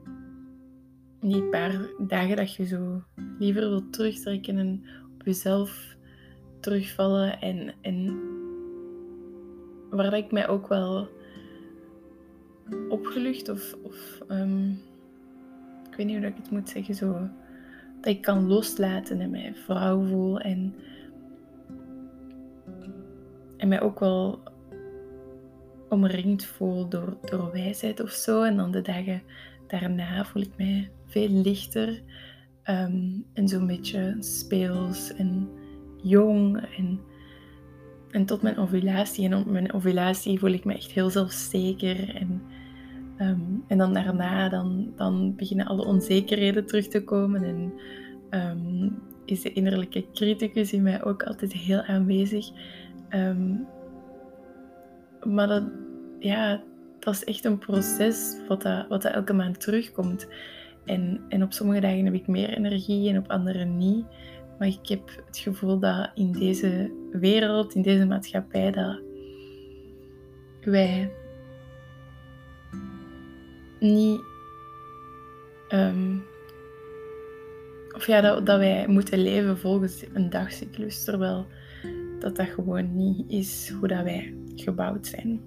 die 1.21 1.43
paar 1.43 1.89
dagen 2.07 2.35
dat 2.35 2.55
je 2.55 2.65
zo 2.65 3.03
liever 3.39 3.69
wilt 3.69 3.93
terugtrekken 3.93 4.57
en 4.57 4.83
op 5.13 5.25
jezelf 5.25 5.95
terugvallen 6.59 7.39
en, 7.39 7.73
en 7.81 8.19
waar 9.89 10.17
ik 10.17 10.31
mij 10.31 10.47
ook 10.47 10.67
wel 10.67 11.09
opgelucht 12.89 13.49
of, 13.49 13.75
of 13.83 14.19
um, 14.29 14.81
ik 15.89 15.95
weet 15.95 16.05
niet 16.05 16.17
hoe 16.17 16.25
ik 16.25 16.35
het 16.37 16.51
moet 16.51 16.69
zeggen, 16.69 16.95
zo 16.95 17.29
dat 18.01 18.13
ik 18.13 18.21
kan 18.21 18.47
loslaten 18.47 19.19
en 19.19 19.29
mij 19.29 19.53
vrouw 19.55 20.05
voel 20.05 20.39
en 20.39 20.75
en 23.57 23.67
mij 23.67 23.81
ook 23.81 23.99
wel 23.99 24.39
omringd 25.89 26.45
voel 26.45 26.87
door, 26.87 27.17
door 27.21 27.51
wijsheid 27.51 27.99
of 27.99 28.09
zo. 28.09 28.43
En 28.43 28.57
dan 28.57 28.71
de 28.71 28.81
dagen 28.81 29.21
daarna 29.67 30.25
voel 30.25 30.41
ik 30.41 30.57
mij 30.57 30.89
veel 31.05 31.29
lichter 31.29 32.01
um, 32.69 33.25
en 33.33 33.47
zo'n 33.47 33.67
beetje 33.67 34.15
speels 34.19 35.13
en 35.13 35.49
jong. 36.01 36.61
En, 36.77 36.99
en 38.11 38.25
tot 38.25 38.41
mijn 38.41 38.57
ovulatie. 38.57 39.25
En 39.25 39.35
op 39.35 39.45
mijn 39.45 39.73
ovulatie 39.73 40.39
voel 40.39 40.51
ik 40.51 40.65
me 40.65 40.73
echt 40.73 40.91
heel 40.91 41.09
zelfzeker. 41.09 42.15
En, 42.15 42.41
um, 43.19 43.63
en 43.67 43.77
dan 43.77 43.93
daarna 43.93 44.49
dan, 44.49 44.93
dan 44.95 45.35
beginnen 45.35 45.65
alle 45.65 45.85
onzekerheden 45.85 46.65
terug 46.65 46.87
te 46.87 47.03
komen. 47.03 47.43
En 47.43 47.73
um, 48.29 48.99
is 49.25 49.41
de 49.41 49.53
innerlijke 49.53 50.05
criticus 50.13 50.73
in 50.73 50.83
mij 50.83 51.03
ook 51.03 51.23
altijd 51.23 51.53
heel 51.53 51.81
aanwezig. 51.81 52.49
Um, 53.09 53.67
maar 55.23 55.47
dat, 55.47 55.63
ja, 56.19 56.61
dat 56.99 57.13
is 57.13 57.23
echt 57.23 57.45
een 57.45 57.57
proces 57.57 58.37
wat, 58.47 58.61
dat, 58.61 58.87
wat 58.87 59.01
dat 59.01 59.11
elke 59.13 59.33
maand 59.33 59.59
terugkomt. 59.59 60.27
En, 60.85 61.21
en 61.29 61.43
op 61.43 61.53
sommige 61.53 61.79
dagen 61.79 62.05
heb 62.05 62.13
ik 62.13 62.27
meer 62.27 62.49
energie 62.49 63.09
en 63.09 63.17
op 63.17 63.29
andere 63.31 63.65
niet. 63.65 64.05
Maar 64.59 64.67
ik 64.67 64.87
heb 64.87 65.09
het 65.25 65.37
gevoel 65.37 65.79
dat 65.79 66.11
in 66.15 66.31
deze 66.31 66.91
wereld, 67.11 67.75
in 67.75 67.81
deze 67.81 68.05
maatschappij, 68.05 68.71
dat 68.71 68.99
wij 70.61 71.11
niet. 73.79 74.21
Um, 75.69 76.23
of 77.95 78.07
ja, 78.07 78.21
dat, 78.21 78.45
dat 78.45 78.59
wij 78.59 78.87
moeten 78.87 79.19
leven 79.19 79.57
volgens 79.57 80.03
een 80.13 80.29
dagcyclus. 80.29 81.03
Terwijl 81.03 81.45
dat 82.19 82.35
dat 82.35 82.47
gewoon 82.47 82.95
niet 82.95 83.31
is 83.31 83.69
hoe 83.69 83.87
dat 83.87 84.03
wij 84.03 84.35
gebouwd 84.55 85.07
zijn. 85.07 85.41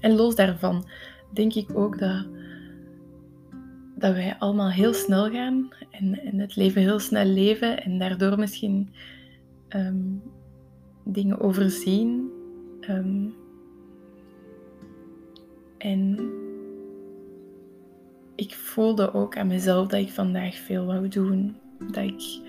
En 0.00 0.16
los 0.16 0.34
daarvan 0.34 0.88
denk 1.32 1.54
ik 1.54 1.68
ook 1.74 1.98
dat, 1.98 2.26
dat 4.00 4.14
wij 4.14 4.36
allemaal 4.38 4.70
heel 4.70 4.94
snel 4.94 5.30
gaan 5.30 5.68
en, 5.90 6.38
het 6.38 6.56
leven 6.56 6.82
heel 6.82 6.98
snel 6.98 7.24
leven 7.24 7.82
en 7.82 7.98
daardoor 7.98 8.38
misschien 8.38 8.92
um, 9.68 10.22
dingen 11.04 11.40
overzien. 11.40 12.30
Um, 12.88 13.34
en 15.78 16.30
ik 18.34 18.54
voelde 18.54 19.14
ook 19.14 19.36
aan 19.36 19.46
mezelf 19.46 19.88
dat 19.88 20.00
ik 20.00 20.10
vandaag 20.10 20.54
veel 20.54 20.84
wou 20.84 21.08
doen. 21.08 21.56
Dat 21.78 22.04
ik 22.04 22.40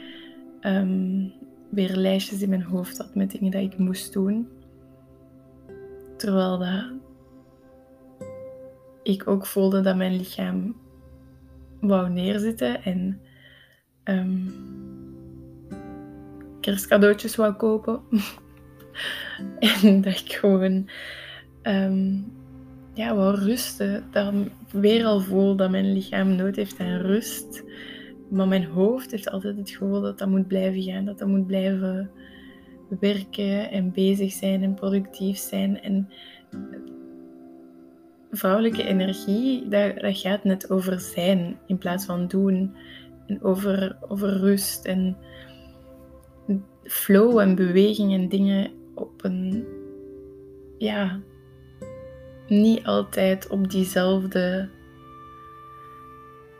um, 0.61 1.33
weer 1.69 1.95
lijstjes 1.95 2.41
in 2.41 2.49
mijn 2.49 2.63
hoofd 2.63 2.97
had 2.97 3.15
met 3.15 3.31
dingen 3.31 3.51
die 3.51 3.61
ik 3.61 3.77
moest 3.77 4.13
doen. 4.13 4.47
Terwijl 6.17 6.57
dat 6.57 6.91
ik 9.03 9.27
ook 9.27 9.45
voelde 9.45 9.81
dat 9.81 9.95
mijn 9.95 10.15
lichaam 10.15 10.80
wou 11.81 12.09
neerzitten 12.09 12.83
en 12.83 13.21
um, 14.03 14.53
kerstcadeautjes 16.59 17.35
wou 17.35 17.53
kopen. 17.53 18.01
en 19.59 20.01
dat 20.01 20.19
ik 20.19 20.33
gewoon 20.33 20.89
ehm, 21.61 22.13
ja, 22.93 23.15
wou 23.15 23.35
rusten. 23.35 24.03
Dat 24.11 24.33
weer 24.71 25.05
al 25.05 25.19
voel 25.19 25.55
dat 25.55 25.71
mijn 25.71 25.93
lichaam 25.93 26.35
nood 26.35 26.55
heeft 26.55 26.79
aan 26.79 26.97
rust. 26.97 27.63
Maar 28.29 28.47
mijn 28.47 28.65
hoofd 28.65 29.11
heeft 29.11 29.29
altijd 29.29 29.57
het 29.57 29.69
gevoel 29.69 30.01
dat 30.01 30.19
dat 30.19 30.29
moet 30.29 30.47
blijven 30.47 30.81
gaan. 30.81 31.05
Dat 31.05 31.19
dat 31.19 31.27
moet 31.27 31.47
blijven 31.47 32.11
werken 32.99 33.71
en 33.71 33.91
bezig 33.91 34.31
zijn 34.31 34.63
en 34.63 34.73
productief 34.73 35.37
zijn. 35.37 35.81
En 35.81 36.09
vrouwelijke 38.31 38.83
energie, 38.83 39.67
dat, 39.67 39.93
gaat 39.99 40.43
net 40.43 40.69
over 40.69 40.99
zijn 40.99 41.59
in 41.67 41.77
plaats 41.77 42.05
van 42.05 42.27
doen. 42.27 42.75
En 43.27 43.43
over, 43.43 43.97
over 44.07 44.37
rust 44.37 44.85
en 44.85 45.17
flow 46.83 47.39
en 47.39 47.55
beweging 47.55 48.13
en 48.13 48.29
dingen 48.29 48.71
op 48.95 49.23
een, 49.23 49.65
ja, 50.77 51.19
niet 52.47 52.85
altijd 52.85 53.47
op 53.47 53.69
diezelfde 53.69 54.69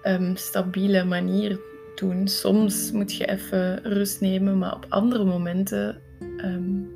um, 0.03 0.35
stabiele 0.35 1.03
manier 1.03 1.59
doen. 1.95 2.27
Soms 2.27 2.91
moet 2.91 3.15
je 3.15 3.25
even 3.25 3.83
rust 3.83 4.21
nemen, 4.21 4.57
maar 4.57 4.75
op 4.75 4.85
andere 4.89 5.23
momenten 5.23 6.01
um, 6.37 6.89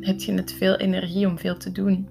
heb 0.00 0.20
je 0.20 0.32
net 0.32 0.52
veel 0.52 0.76
energie 0.76 1.26
om 1.26 1.38
veel 1.38 1.56
te 1.56 1.72
doen. 1.72 2.08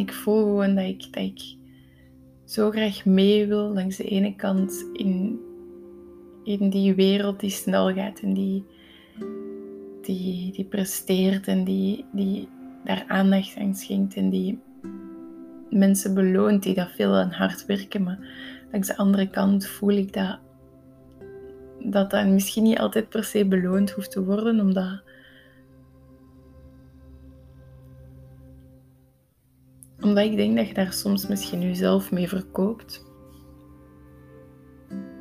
Ik 0.00 0.12
voel 0.12 0.42
gewoon 0.42 0.74
dat 0.74 0.84
ik, 0.84 1.02
dat 1.10 1.22
ik 1.22 1.40
zo 2.44 2.70
graag 2.70 3.04
mee 3.04 3.46
wil 3.46 3.72
langs 3.72 3.96
de 3.96 4.04
ene 4.04 4.36
kant 4.36 4.84
in, 4.92 5.40
in 6.44 6.70
die 6.70 6.94
wereld 6.94 7.40
die 7.40 7.50
snel 7.50 7.92
gaat 7.92 8.20
en 8.20 8.34
die, 8.34 8.64
die, 10.02 10.52
die 10.52 10.64
presteert 10.64 11.46
en 11.46 11.64
die, 11.64 12.04
die 12.12 12.48
daar 12.84 13.04
aandacht 13.08 13.56
aan 13.56 13.74
schenkt 13.74 14.14
en 14.14 14.30
die 14.30 14.58
mensen 15.70 16.14
beloont 16.14 16.62
die 16.62 16.74
dat 16.74 16.90
veel 16.90 17.14
aan 17.14 17.30
hard 17.30 17.66
werken. 17.66 18.02
Maar 18.02 18.18
langs 18.72 18.88
de 18.88 18.96
andere 18.96 19.30
kant 19.30 19.66
voel 19.66 19.96
ik 19.96 20.12
dat 20.12 20.38
dat, 21.82 22.10
dat 22.10 22.26
misschien 22.26 22.62
niet 22.62 22.78
altijd 22.78 23.08
per 23.08 23.24
se 23.24 23.44
beloond 23.44 23.90
hoeft 23.90 24.10
te 24.10 24.24
worden, 24.24 24.60
omdat 24.60 25.02
Omdat 30.00 30.24
ik 30.24 30.36
denk 30.36 30.56
dat 30.56 30.68
je 30.68 30.74
daar 30.74 30.92
soms 30.92 31.26
misschien 31.26 31.60
jezelf 31.60 32.10
mee 32.10 32.28
verkoopt. 32.28 33.04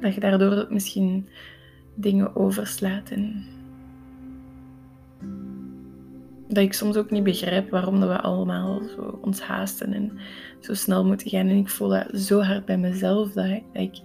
Dat 0.01 0.13
je 0.13 0.19
daardoor 0.19 0.67
misschien 0.69 1.29
dingen 1.95 2.35
overslaat. 2.35 3.09
En 3.09 3.45
dat 6.47 6.63
ik 6.63 6.73
soms 6.73 6.95
ook 6.95 7.11
niet 7.11 7.23
begrijp 7.23 7.69
waarom 7.69 7.99
dat 7.99 8.09
we 8.09 8.21
allemaal 8.21 8.81
zo 8.95 9.19
ons 9.21 9.41
haasten 9.41 9.93
en 9.93 10.11
zo 10.59 10.73
snel 10.73 11.05
moeten 11.05 11.29
gaan. 11.29 11.47
En 11.47 11.57
ik 11.57 11.69
voel 11.69 11.89
dat 11.89 12.07
zo 12.13 12.41
hard 12.41 12.65
bij 12.65 12.77
mezelf 12.77 13.31
dat 13.31 13.45
ik, 13.45 13.63
dat 13.73 13.81
ik 13.81 14.01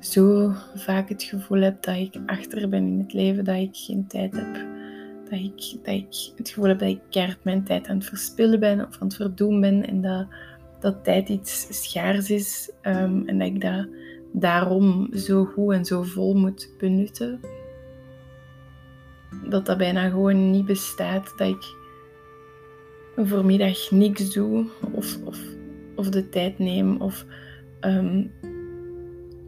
zo 0.00 0.52
vaak 0.74 1.08
het 1.08 1.22
gevoel 1.22 1.60
heb 1.60 1.82
dat 1.82 1.96
ik 1.96 2.14
achter 2.26 2.68
ben 2.68 2.86
in 2.86 2.98
het 2.98 3.12
leven, 3.12 3.44
dat 3.44 3.56
ik 3.56 3.76
geen 3.76 4.06
tijd 4.06 4.36
heb 4.36 4.79
dat 5.30 5.38
ik, 5.38 5.84
dat 5.84 5.94
ik 5.94 6.32
het 6.36 6.48
gevoel 6.48 6.68
heb 6.68 6.78
dat 6.78 6.88
ik 6.88 7.00
keihard 7.10 7.44
mijn 7.44 7.64
tijd 7.64 7.88
aan 7.88 7.96
het 7.96 8.06
verspillen 8.06 8.60
ben 8.60 8.86
of 8.86 8.96
aan 9.00 9.06
het 9.06 9.16
verdoen 9.16 9.60
ben 9.60 9.86
en 9.86 10.00
dat, 10.00 10.26
dat 10.80 11.04
tijd 11.04 11.28
iets 11.28 11.66
schaars 11.82 12.30
is 12.30 12.70
um, 12.82 13.28
en 13.28 13.38
dat 13.38 13.46
ik 13.46 13.60
dat 13.60 13.88
daarom 14.32 15.08
zo 15.14 15.44
goed 15.44 15.72
en 15.72 15.84
zo 15.84 16.02
vol 16.02 16.34
moet 16.34 16.70
benutten. 16.78 17.40
Dat 19.48 19.66
dat 19.66 19.78
bijna 19.78 20.08
gewoon 20.08 20.50
niet 20.50 20.66
bestaat, 20.66 21.32
dat 21.36 21.48
ik 21.48 21.74
een 23.16 23.28
voormiddag 23.28 23.90
niks 23.90 24.32
doe 24.32 24.66
of, 24.92 25.18
of, 25.24 25.38
of 25.96 26.08
de 26.08 26.28
tijd 26.28 26.58
neem 26.58 27.00
of 27.00 27.26
um, 27.80 28.32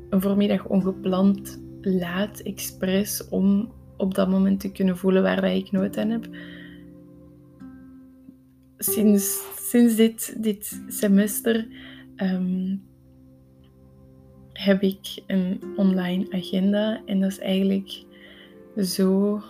een 0.08 0.20
voormiddag 0.20 0.66
ongepland 0.66 1.62
laat 1.80 2.40
expres 2.40 3.28
om 3.28 3.72
op 4.02 4.14
dat 4.14 4.28
moment 4.28 4.60
te 4.60 4.72
kunnen 4.72 4.96
voelen 4.96 5.22
waar 5.22 5.54
ik 5.54 5.70
nood 5.70 5.98
aan 5.98 6.10
heb. 6.10 6.28
Sinds, 8.78 9.42
sinds 9.56 9.96
dit, 9.96 10.42
dit 10.42 10.82
semester 10.88 11.66
ehm, 12.16 12.76
heb 14.52 14.82
ik 14.82 15.22
een 15.26 15.60
online 15.76 16.26
agenda 16.30 17.02
en 17.06 17.20
dat 17.20 17.30
is 17.30 17.38
eigenlijk 17.38 18.04
zo 18.76 19.40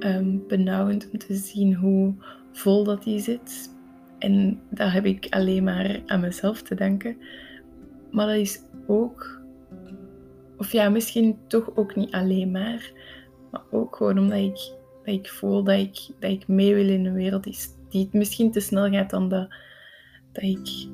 um, 0.00 0.44
benauwend 0.48 1.10
om 1.10 1.18
te 1.18 1.34
zien 1.34 1.74
hoe 1.74 2.14
vol 2.52 2.84
dat 2.84 3.02
die 3.02 3.20
zit. 3.20 3.70
En 4.18 4.60
dat 4.70 4.92
heb 4.92 5.04
ik 5.04 5.26
alleen 5.30 5.64
maar 5.64 6.02
aan 6.06 6.20
mezelf 6.20 6.62
te 6.62 6.74
danken. 6.74 7.16
Maar 8.10 8.26
dat 8.26 8.36
is 8.36 8.60
ook, 8.86 9.40
of 10.58 10.72
ja, 10.72 10.88
misschien 10.88 11.36
toch 11.46 11.76
ook 11.76 11.96
niet 11.96 12.12
alleen 12.12 12.50
maar, 12.50 12.92
maar 13.52 13.62
ook 13.70 13.96
gewoon 13.96 14.18
omdat 14.18 14.38
ik, 14.38 14.72
dat 15.04 15.14
ik 15.14 15.28
voel 15.28 15.64
dat 15.64 15.78
ik, 15.78 16.08
dat 16.18 16.30
ik 16.30 16.48
mee 16.48 16.74
wil 16.74 16.88
in 16.88 17.06
een 17.06 17.14
wereld 17.14 17.44
die, 17.44 17.56
die 17.88 18.04
het 18.04 18.12
misschien 18.12 18.52
te 18.52 18.60
snel 18.60 18.90
gaat 18.90 19.10
dan 19.10 19.28
dat, 19.28 19.48
dat 20.32 20.42
ik 20.42 20.88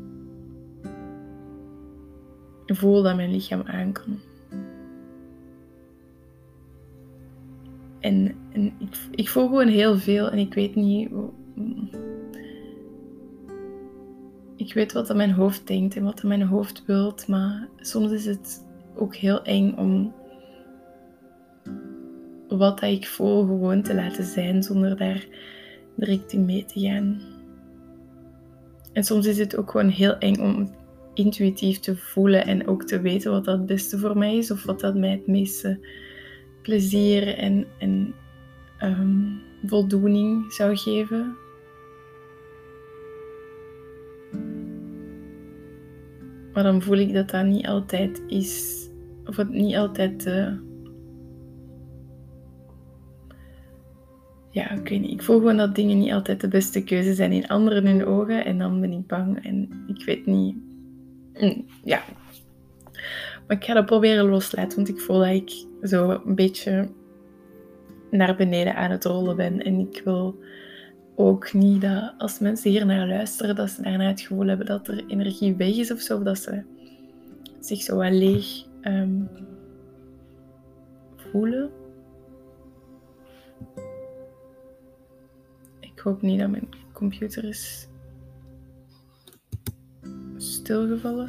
voel 2.66 3.02
dat 3.02 3.16
mijn 3.16 3.30
lichaam 3.30 3.62
aan 3.62 3.92
kan. 3.92 4.18
En, 8.00 8.34
en 8.52 8.64
ik, 8.78 8.96
ik 9.10 9.28
voel 9.28 9.46
gewoon 9.46 9.68
heel 9.68 9.96
veel 9.98 10.30
en 10.30 10.38
ik 10.38 10.54
weet 10.54 10.74
niet. 10.74 11.10
Ik 14.56 14.74
weet 14.74 14.92
wat 14.92 15.14
mijn 15.14 15.32
hoofd 15.32 15.66
denkt 15.66 15.96
en 15.96 16.04
wat 16.04 16.22
mijn 16.22 16.42
hoofd 16.42 16.84
wilt, 16.86 17.28
maar 17.28 17.68
soms 17.76 18.10
is 18.10 18.24
het 18.24 18.66
ook 18.94 19.14
heel 19.14 19.42
eng 19.42 19.74
om 19.76 20.14
wat 22.48 22.80
dat 22.80 22.90
ik 22.90 23.06
voel 23.06 23.46
gewoon 23.46 23.82
te 23.82 23.94
laten 23.94 24.24
zijn 24.24 24.62
zonder 24.62 24.96
daar 24.96 25.26
direct 25.94 26.32
in 26.32 26.44
mee 26.44 26.64
te 26.64 26.80
gaan. 26.80 27.20
En 28.92 29.04
soms 29.04 29.26
is 29.26 29.38
het 29.38 29.56
ook 29.56 29.70
gewoon 29.70 29.88
heel 29.88 30.18
eng 30.18 30.38
om 30.40 30.74
intuïtief 31.14 31.78
te 31.78 31.96
voelen 31.96 32.46
en 32.46 32.66
ook 32.66 32.84
te 32.84 33.00
weten 33.00 33.30
wat 33.30 33.44
dat 33.44 33.58
het 33.58 33.66
beste 33.66 33.98
voor 33.98 34.18
mij 34.18 34.36
is 34.36 34.50
of 34.50 34.64
wat 34.64 34.80
dat 34.80 34.94
mij 34.94 35.10
het 35.10 35.26
meeste 35.26 35.86
plezier 36.62 37.36
en, 37.36 37.66
ehm, 38.78 39.26
voldoening 39.64 40.52
zou 40.52 40.76
geven. 40.76 41.36
Maar 46.52 46.62
dan 46.62 46.82
voel 46.82 46.96
ik 46.96 47.12
dat 47.12 47.30
dat 47.30 47.44
niet 47.44 47.66
altijd 47.66 48.22
is, 48.26 48.86
of 49.24 49.36
het 49.36 49.50
niet 49.50 49.76
altijd 49.76 50.24
de 50.24 50.67
ja, 54.50 54.70
ik 54.70 54.88
weet 54.88 55.00
niet. 55.00 55.10
Ik 55.10 55.22
voel 55.22 55.38
gewoon 55.38 55.56
dat 55.56 55.74
dingen 55.74 55.98
niet 55.98 56.12
altijd 56.12 56.40
de 56.40 56.48
beste 56.48 56.84
keuze 56.84 57.14
zijn 57.14 57.32
in 57.32 57.48
anderen 57.48 57.86
hun 57.86 58.06
ogen. 58.06 58.44
En 58.44 58.58
dan 58.58 58.80
ben 58.80 58.92
ik 58.92 59.06
bang 59.06 59.44
en 59.44 59.68
ik 59.86 60.04
weet 60.04 60.26
niet. 60.26 60.56
Mm, 61.40 61.66
ja. 61.84 62.02
Maar 63.46 63.56
ik 63.56 63.64
ga 63.64 63.74
dat 63.74 63.86
proberen 63.86 64.28
loslaten, 64.28 64.76
want 64.76 64.88
ik 64.88 65.00
voel 65.00 65.18
dat 65.18 65.28
ik 65.28 65.66
zo 65.82 66.20
een 66.24 66.34
beetje 66.34 66.88
naar 68.10 68.36
beneden 68.36 68.74
aan 68.74 68.90
het 68.90 69.04
rollen 69.04 69.36
ben. 69.36 69.62
En 69.62 69.78
ik 69.78 70.02
wil 70.04 70.38
ook 71.14 71.52
niet 71.52 71.80
dat 71.80 72.14
als 72.18 72.38
mensen 72.38 72.70
hier 72.70 72.86
naar 72.86 73.06
luisteren, 73.06 73.56
dat 73.56 73.70
ze 73.70 73.82
daarna 73.82 74.06
het 74.06 74.20
gevoel 74.20 74.46
hebben 74.46 74.66
dat 74.66 74.88
er 74.88 75.04
energie 75.06 75.54
weg 75.54 75.76
is 75.76 75.92
of 75.92 76.00
zo. 76.00 76.16
Of 76.16 76.22
dat 76.22 76.38
ze 76.38 76.62
zich 77.60 77.82
zo 77.82 77.96
wel 77.96 78.10
leeg 78.10 78.64
ehm, 78.80 79.22
voelen. 81.16 81.70
Hoop 86.08 86.22
niet 86.22 86.38
dat 86.38 86.50
mijn 86.50 86.68
computer 86.92 87.44
is 87.44 87.88
stilgevallen. 90.36 91.28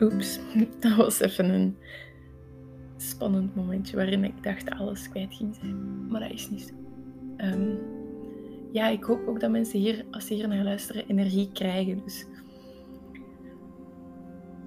Oeps, 0.00 0.38
dat 0.80 0.96
was 0.96 1.20
even 1.20 1.50
een 1.50 1.76
spannend 2.96 3.54
momentje 3.54 3.96
waarin 3.96 4.24
ik 4.24 4.42
dacht 4.42 4.70
alles 4.70 5.08
kwijt 5.08 5.34
ging 5.34 5.54
zijn. 5.54 6.06
Maar 6.08 6.20
dat 6.20 6.30
is 6.30 6.50
niet 6.50 6.62
zo. 6.62 6.74
Ehm, 7.36 7.74
ja, 8.72 8.88
ik 8.88 9.04
hoop 9.04 9.26
ook 9.26 9.40
dat 9.40 9.50
mensen 9.50 9.78
hier, 9.78 10.04
als 10.10 10.26
ze 10.26 10.34
hier 10.34 10.48
naar 10.48 10.64
luisteren, 10.64 11.06
energie 11.08 11.50
krijgen. 11.52 12.02
Dus 12.04 12.26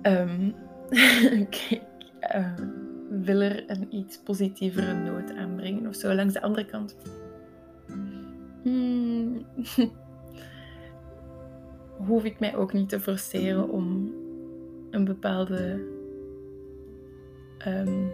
Um, 0.02 0.56
ik 1.46 1.82
uh, 2.36 2.54
wil 3.10 3.42
er 3.42 3.64
een 3.68 3.96
iets 3.96 4.18
positievere 4.18 4.94
noot 4.94 5.32
aanbrengen 5.34 5.88
of 5.88 5.96
zo. 5.96 6.14
Langs 6.14 6.34
de 6.34 6.42
andere 6.42 6.66
kant. 6.66 6.96
Hmm, 8.64 9.46
hoef 12.08 12.24
ik 12.24 12.40
mij 12.40 12.56
ook 12.56 12.74
niet 12.74 12.90
te 12.90 13.00
forceren 13.00 13.70
om 13.70 14.14
een 14.92 15.06
bepaalde. 15.06 15.82
Ehm, 17.58 18.08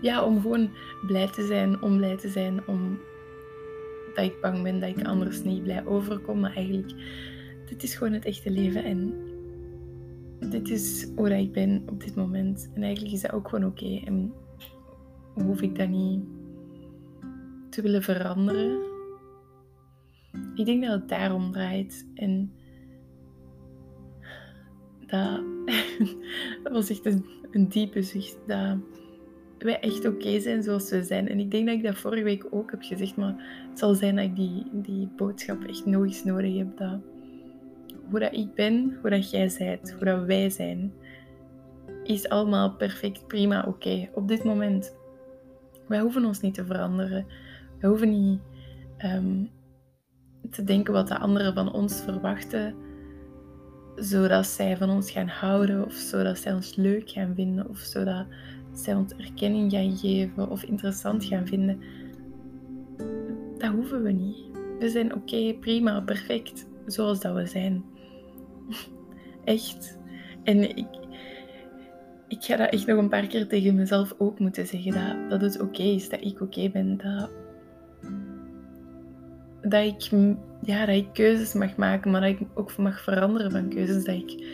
ja, 0.00 0.24
om 0.24 0.40
gewoon 0.40 0.70
blij 1.06 1.28
te 1.28 1.46
zijn, 1.46 1.82
om 1.82 1.96
blij 1.96 2.16
te 2.16 2.28
zijn, 2.28 2.66
om 2.66 2.98
dat 4.14 4.24
ik 4.24 4.40
bang 4.40 4.62
ben 4.62 4.80
dat 4.80 4.88
ik 4.88 5.06
anders 5.06 5.42
niet 5.42 5.62
blij 5.62 5.86
overkom. 5.86 6.40
Maar 6.40 6.54
eigenlijk, 6.54 6.92
dit 7.66 7.82
is 7.82 7.94
gewoon 7.94 8.12
het 8.12 8.24
echte 8.24 8.50
leven 8.50 8.84
en 8.84 9.30
dit 10.50 10.70
is 10.70 11.08
hoe 11.16 11.38
ik 11.38 11.52
ben 11.52 11.82
op 11.88 12.00
dit 12.00 12.14
moment. 12.14 12.70
En 12.74 12.82
eigenlijk 12.82 13.14
is 13.14 13.20
dat 13.20 13.32
ook 13.32 13.48
gewoon 13.48 13.70
oké. 13.70 14.00
En 14.04 14.32
hoef 15.34 15.62
ik 15.62 15.78
dat 15.78 15.88
niet 15.88 16.24
te 17.68 17.82
willen 17.82 18.02
veranderen. 18.02 18.78
Ik 20.54 20.64
denk 20.64 20.82
dat 20.82 20.92
het 20.92 21.08
daarom 21.08 21.52
draait. 21.52 22.06
En 22.14 22.52
dat, 25.06 25.42
dat 26.62 26.72
was 26.72 26.90
echt 26.90 27.06
een, 27.06 27.24
een 27.50 27.68
diepe 27.68 28.02
zucht. 28.02 28.38
Dat 28.46 28.78
wij 29.58 29.80
echt 29.80 30.06
oké 30.06 30.40
zijn 30.40 30.62
zoals 30.62 30.90
we 30.90 31.02
zijn. 31.02 31.28
En 31.28 31.38
ik 31.38 31.50
denk 31.50 31.66
dat 31.66 31.76
ik 31.76 31.82
dat 31.82 31.96
vorige 31.96 32.22
week 32.22 32.46
ook 32.50 32.70
heb 32.70 32.82
gezegd. 32.82 33.16
Maar 33.16 33.64
het 33.68 33.78
zal 33.78 33.94
zijn 33.94 34.16
dat 34.16 34.24
ik 34.24 34.36
die, 34.36 34.64
die 34.72 35.08
boodschap 35.16 35.64
echt 35.64 35.86
nog 35.86 36.04
eens 36.04 36.24
nodig 36.24 36.56
heb. 36.56 36.76
Dat 36.76 37.00
hoe 38.12 38.20
dat 38.20 38.32
ik 38.32 38.54
ben, 38.54 38.98
hoe 39.00 39.10
dat 39.10 39.30
jij 39.30 39.52
bent, 39.58 39.92
hoe 39.92 40.04
dat 40.04 40.24
wij 40.24 40.50
zijn, 40.50 40.92
is 42.02 42.28
allemaal 42.28 42.76
perfect, 42.76 43.26
prima, 43.26 43.64
oké. 43.68 44.08
Op 44.14 44.28
dit 44.28 44.44
moment. 44.44 44.96
Wij 45.88 46.00
hoeven 46.00 46.24
ons 46.24 46.40
niet 46.40 46.54
te 46.54 46.64
veranderen. 46.64 47.26
We 47.80 47.86
hoeven 47.86 48.10
niet 48.10 48.40
ehm, 48.96 49.44
te 50.50 50.64
denken 50.64 50.92
wat 50.92 51.08
de 51.08 51.18
anderen 51.18 51.54
van 51.54 51.72
ons 51.72 52.00
verwachten, 52.00 52.74
zodat 53.96 54.46
zij 54.46 54.76
van 54.76 54.90
ons 54.90 55.10
gaan 55.10 55.28
houden, 55.28 55.84
of 55.84 55.92
zodat 55.92 56.38
zij 56.38 56.52
ons 56.52 56.76
leuk 56.76 57.10
gaan 57.10 57.34
vinden, 57.34 57.68
of 57.68 57.78
zodat 57.78 58.26
zij 58.72 58.94
ons 58.94 59.12
erkenning 59.12 59.70
gaan 59.72 59.96
geven 59.96 60.50
of 60.50 60.62
interessant 60.62 61.24
gaan 61.24 61.46
vinden. 61.46 61.80
Dat 63.58 63.72
hoeven 63.72 64.02
we 64.02 64.12
niet. 64.12 64.50
We 64.78 64.88
zijn 64.88 65.14
oké, 65.14 65.54
prima, 65.60 66.00
perfect, 66.00 66.66
zoals 66.86 67.20
dat 67.20 67.34
we 67.34 67.46
zijn. 67.46 67.91
Echt. 69.44 69.98
En 70.44 70.76
ik, 70.76 70.86
ik 72.28 72.44
ga 72.44 72.56
dat 72.56 72.70
echt 72.70 72.86
nog 72.86 72.98
een 72.98 73.08
paar 73.08 73.26
keer 73.26 73.48
tegen 73.48 73.74
mezelf 73.74 74.14
ook 74.18 74.38
moeten 74.38 74.66
zeggen. 74.66 74.92
Dat, 74.92 75.30
dat 75.30 75.40
het 75.40 75.60
oké 75.60 75.82
is, 75.82 76.08
dat 76.08 76.24
ik 76.24 76.40
oké 76.40 76.70
ben. 76.70 76.96
Dat, 76.96 77.30
dat, 79.62 79.84
ik, 79.84 80.10
ja, 80.62 80.86
dat 80.86 80.96
ik 80.96 81.08
keuzes 81.12 81.52
mag 81.52 81.76
maken, 81.76 82.10
maar 82.10 82.20
dat 82.20 82.30
ik 82.30 82.40
ook 82.54 82.76
mag 82.76 83.02
veranderen 83.02 83.50
van 83.50 83.68
keuzes. 83.68 84.04
Dat 84.04 84.14
ik 84.14 84.46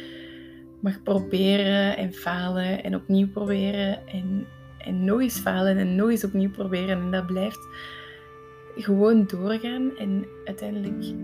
mag 0.80 1.02
proberen 1.02 1.96
en 1.96 2.12
falen 2.12 2.82
en 2.84 2.94
opnieuw 2.94 3.28
proberen. 3.28 4.06
En, 4.06 4.46
en 4.78 5.04
nog 5.04 5.20
eens 5.20 5.38
falen 5.38 5.76
en 5.76 5.96
nog 5.96 6.10
eens 6.10 6.24
opnieuw 6.24 6.50
proberen. 6.50 7.00
En 7.00 7.10
dat 7.10 7.26
blijft 7.26 7.68
gewoon 8.76 9.26
doorgaan. 9.26 9.96
En 9.96 10.26
uiteindelijk 10.44 11.14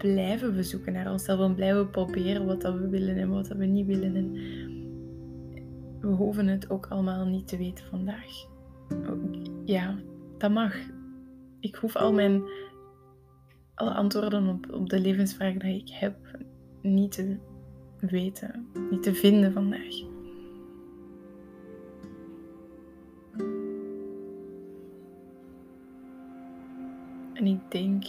blijven 0.00 0.54
we 0.54 0.62
zoeken 0.62 0.92
naar 0.92 1.10
onszelf 1.10 1.40
en 1.40 1.54
blijven 1.54 1.80
we 1.80 1.86
proberen 1.86 2.46
wat 2.46 2.60
dat 2.60 2.74
we 2.74 2.88
willen 2.88 3.16
en 3.16 3.28
wat 3.28 3.46
dat 3.46 3.56
we 3.56 3.66
niet 3.66 3.86
willen. 3.86 4.16
En 4.16 4.32
we 6.00 6.06
hoeven 6.06 6.46
het 6.46 6.70
ook 6.70 6.86
allemaal 6.86 7.26
niet 7.26 7.48
te 7.48 7.56
weten 7.56 7.84
vandaag. 7.84 8.46
Ja, 9.64 9.98
dat 10.38 10.50
mag. 10.50 10.76
Ik 11.60 11.74
hoef 11.74 11.96
al 11.96 12.12
mijn 12.12 12.42
alle 13.74 13.90
antwoorden 13.90 14.48
op, 14.48 14.72
op 14.72 14.88
de 14.88 15.00
levensvragen 15.00 15.58
die 15.58 15.80
ik 15.80 15.90
heb 15.90 16.16
niet 16.82 17.12
te 17.12 17.36
weten, 17.98 18.66
niet 18.90 19.02
te 19.02 19.14
vinden 19.14 19.52
vandaag. 19.52 20.08
En 27.34 27.46
ik 27.46 27.60
denk 27.70 28.04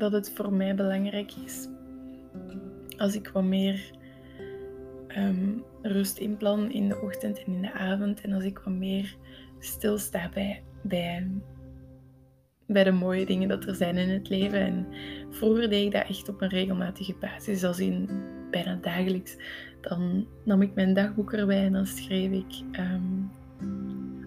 dat 0.00 0.12
het 0.12 0.32
voor 0.34 0.52
mij 0.52 0.74
belangrijk 0.74 1.32
is 1.44 1.68
als 2.96 3.14
ik 3.14 3.28
wat 3.28 3.44
meer 3.44 3.90
um, 5.16 5.62
rust 5.82 6.18
inplan 6.18 6.70
in 6.70 6.88
de 6.88 7.00
ochtend 7.00 7.44
en 7.44 7.52
in 7.52 7.62
de 7.62 7.72
avond 7.72 8.20
en 8.20 8.32
als 8.32 8.44
ik 8.44 8.58
wat 8.58 8.74
meer 8.74 9.16
stilsta 9.58 10.28
bij, 10.34 10.62
bij, 10.82 11.26
bij 12.66 12.84
de 12.84 12.90
mooie 12.90 13.26
dingen 13.26 13.48
dat 13.48 13.64
er 13.64 13.74
zijn 13.74 13.96
in 13.96 14.08
het 14.08 14.28
leven. 14.28 14.60
En 14.60 14.86
vroeger 15.30 15.68
deed 15.68 15.84
ik 15.86 15.92
dat 15.92 16.08
echt 16.08 16.28
op 16.28 16.40
een 16.40 16.48
regelmatige 16.48 17.14
basis, 17.20 17.64
als 17.64 17.78
in 17.78 18.08
bijna 18.50 18.78
dagelijks. 18.80 19.36
Dan 19.80 20.26
nam 20.44 20.62
ik 20.62 20.74
mijn 20.74 20.94
dagboek 20.94 21.32
erbij 21.32 21.64
en 21.64 21.72
dan 21.72 21.86
schreef 21.86 22.30
ik 22.30 22.78
um, 22.78 23.30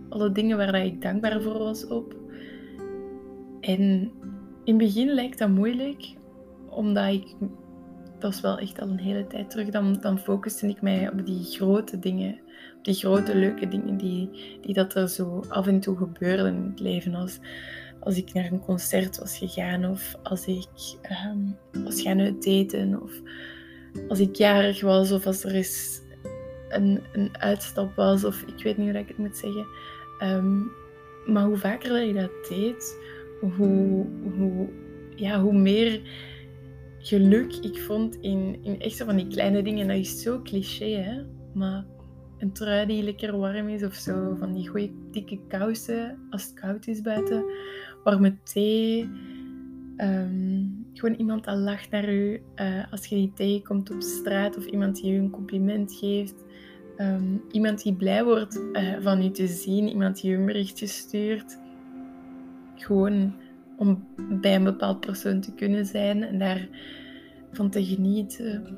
alle 0.10 0.32
dingen 0.32 0.58
waar 0.58 0.86
ik 0.86 1.02
dankbaar 1.02 1.42
voor 1.42 1.58
was 1.58 1.88
op. 1.88 2.16
En 3.60 4.12
in 4.64 4.74
het 4.74 4.78
begin 4.78 5.14
lijkt 5.14 5.38
dat 5.38 5.50
moeilijk, 5.50 6.14
omdat 6.70 7.14
ik, 7.14 7.36
dat 8.20 8.34
is 8.34 8.42
wel 8.42 8.58
echt 8.58 8.82
al 8.82 8.88
een 8.88 9.00
hele 9.00 9.28
tijd 9.28 9.50
terug, 9.50 9.70
dan, 9.70 9.98
dan 10.02 10.20
focuste 10.20 10.68
ik 10.68 10.82
mij 10.82 11.10
op 11.10 11.26
die 11.26 11.44
grote 11.44 12.00
dingen, 12.00 12.40
op 12.78 12.84
die 12.84 12.94
grote 12.94 13.36
leuke 13.36 13.68
dingen 13.68 13.98
die, 13.98 14.30
die 14.62 14.74
dat 14.74 14.96
er 14.96 15.10
zo 15.10 15.44
af 15.50 15.68
en 15.68 15.80
toe 15.80 15.98
gebeuren 15.98 16.56
in 16.56 16.70
het 16.70 16.80
leven. 16.80 17.16
Als, 17.16 17.40
als 18.00 18.18
ik 18.18 18.34
naar 18.34 18.52
een 18.52 18.66
concert 18.66 19.20
was 19.20 19.38
gegaan, 19.38 19.86
of 19.86 20.16
als 20.24 20.48
ik 20.48 20.68
um, 21.26 21.58
was 21.84 22.02
gaan 22.02 22.20
uitdaten, 22.20 23.02
of 23.02 23.12
als 24.08 24.20
ik 24.20 24.36
jarig 24.36 24.82
was, 24.82 25.12
of 25.12 25.26
als 25.26 25.44
er 25.44 25.56
eens 25.56 26.02
een, 26.70 27.02
een 27.14 27.30
uitstap 27.38 27.96
was, 27.96 28.24
of 28.24 28.42
ik 28.42 28.64
weet 28.64 28.78
niet 28.78 28.90
hoe 28.90 29.00
ik 29.00 29.08
het 29.08 29.18
moet 29.18 29.38
zeggen. 29.38 29.66
Ehm, 30.20 30.60
maar 31.26 31.44
hoe 31.44 31.58
vaker 31.58 31.90
dat 31.90 32.02
ik 32.02 32.16
dat 32.16 32.48
deed, 32.50 32.98
hoe, 33.50 34.06
hoe, 34.38 34.70
ja, 35.16 35.42
hoe 35.42 35.54
meer 35.54 36.02
geluk 36.98 37.54
ik 37.56 37.78
vond 37.78 38.16
in, 38.16 38.58
in 38.62 38.80
echt 38.80 38.96
zo 38.96 39.06
van 39.06 39.16
die 39.16 39.28
kleine 39.28 39.64
dingen. 39.64 39.88
Dat 39.88 39.98
is 39.98 40.22
zo 40.22 40.42
cliché, 40.42 40.86
hè? 40.86 41.22
Maar 41.54 41.86
een 42.38 42.52
trui 42.52 42.86
die 42.86 43.04
lekker 43.04 43.38
warm 43.38 43.70
is 43.70 43.84
of 43.84 43.94
zo. 43.94 44.36
Van 44.40 44.54
die 44.54 44.68
goede 44.68 44.92
dikke 45.12 45.40
kousen 45.48 46.18
als 46.30 46.44
het 46.44 46.54
koud 46.54 46.88
is 46.88 47.02
buiten. 47.02 47.44
Warme 48.04 48.38
thee. 48.44 49.10
Ehm, 49.98 50.66
gewoon 50.94 51.16
iemand 51.16 51.44
dat 51.44 51.58
lacht 51.58 51.92
naar 51.92 52.14
u 52.14 52.42
uh, 52.56 52.92
als 52.92 53.06
je 53.06 53.16
die 53.16 53.32
tegenkomt 53.36 53.92
op 53.92 54.02
straat. 54.02 54.58
Of 54.58 54.66
iemand 54.66 54.96
die 54.96 55.12
je 55.12 55.20
een 55.20 55.30
compliment 55.30 55.94
geeft. 55.94 56.36
Ehm, 56.98 57.38
iemand 57.52 57.84
die 57.84 57.94
blij 57.94 58.24
wordt 58.24 58.62
uh, 58.74 58.96
van 59.02 59.24
u 59.24 59.32
te 59.32 59.48
zien. 59.48 59.90
Iemand 59.90 60.22
die 60.22 60.32
je 60.32 60.38
een 60.38 60.46
berichtje 60.46 60.88
stuurt 60.88 61.62
gewoon 62.84 63.34
om 63.78 64.08
bij 64.42 64.56
een 64.56 64.64
bepaald 64.64 65.00
persoon 65.00 65.42
te 65.42 65.54
kunnen 65.54 65.86
zijn 65.86 66.24
en 66.24 66.40
daarvan 66.40 67.70
te 67.70 67.86
genieten. 67.86 68.78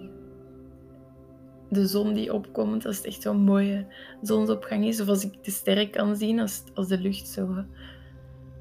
De 1.70 1.88
zon 1.88 2.14
die 2.14 2.34
opkomt, 2.34 2.86
als 2.86 2.98
het 2.98 3.06
echt 3.06 3.22
zo'n 3.22 3.42
mooie 3.42 3.86
zonsopgang 4.22 4.86
is, 4.86 5.02
of 5.02 5.08
als 5.08 5.26
ik 5.26 5.44
de 5.44 5.52
sterren 5.52 5.90
kan 5.90 6.16
zien, 6.16 6.40
als, 6.40 6.64
als 6.74 6.88
de 6.88 7.00
lucht 7.00 7.28
zo 7.28 7.66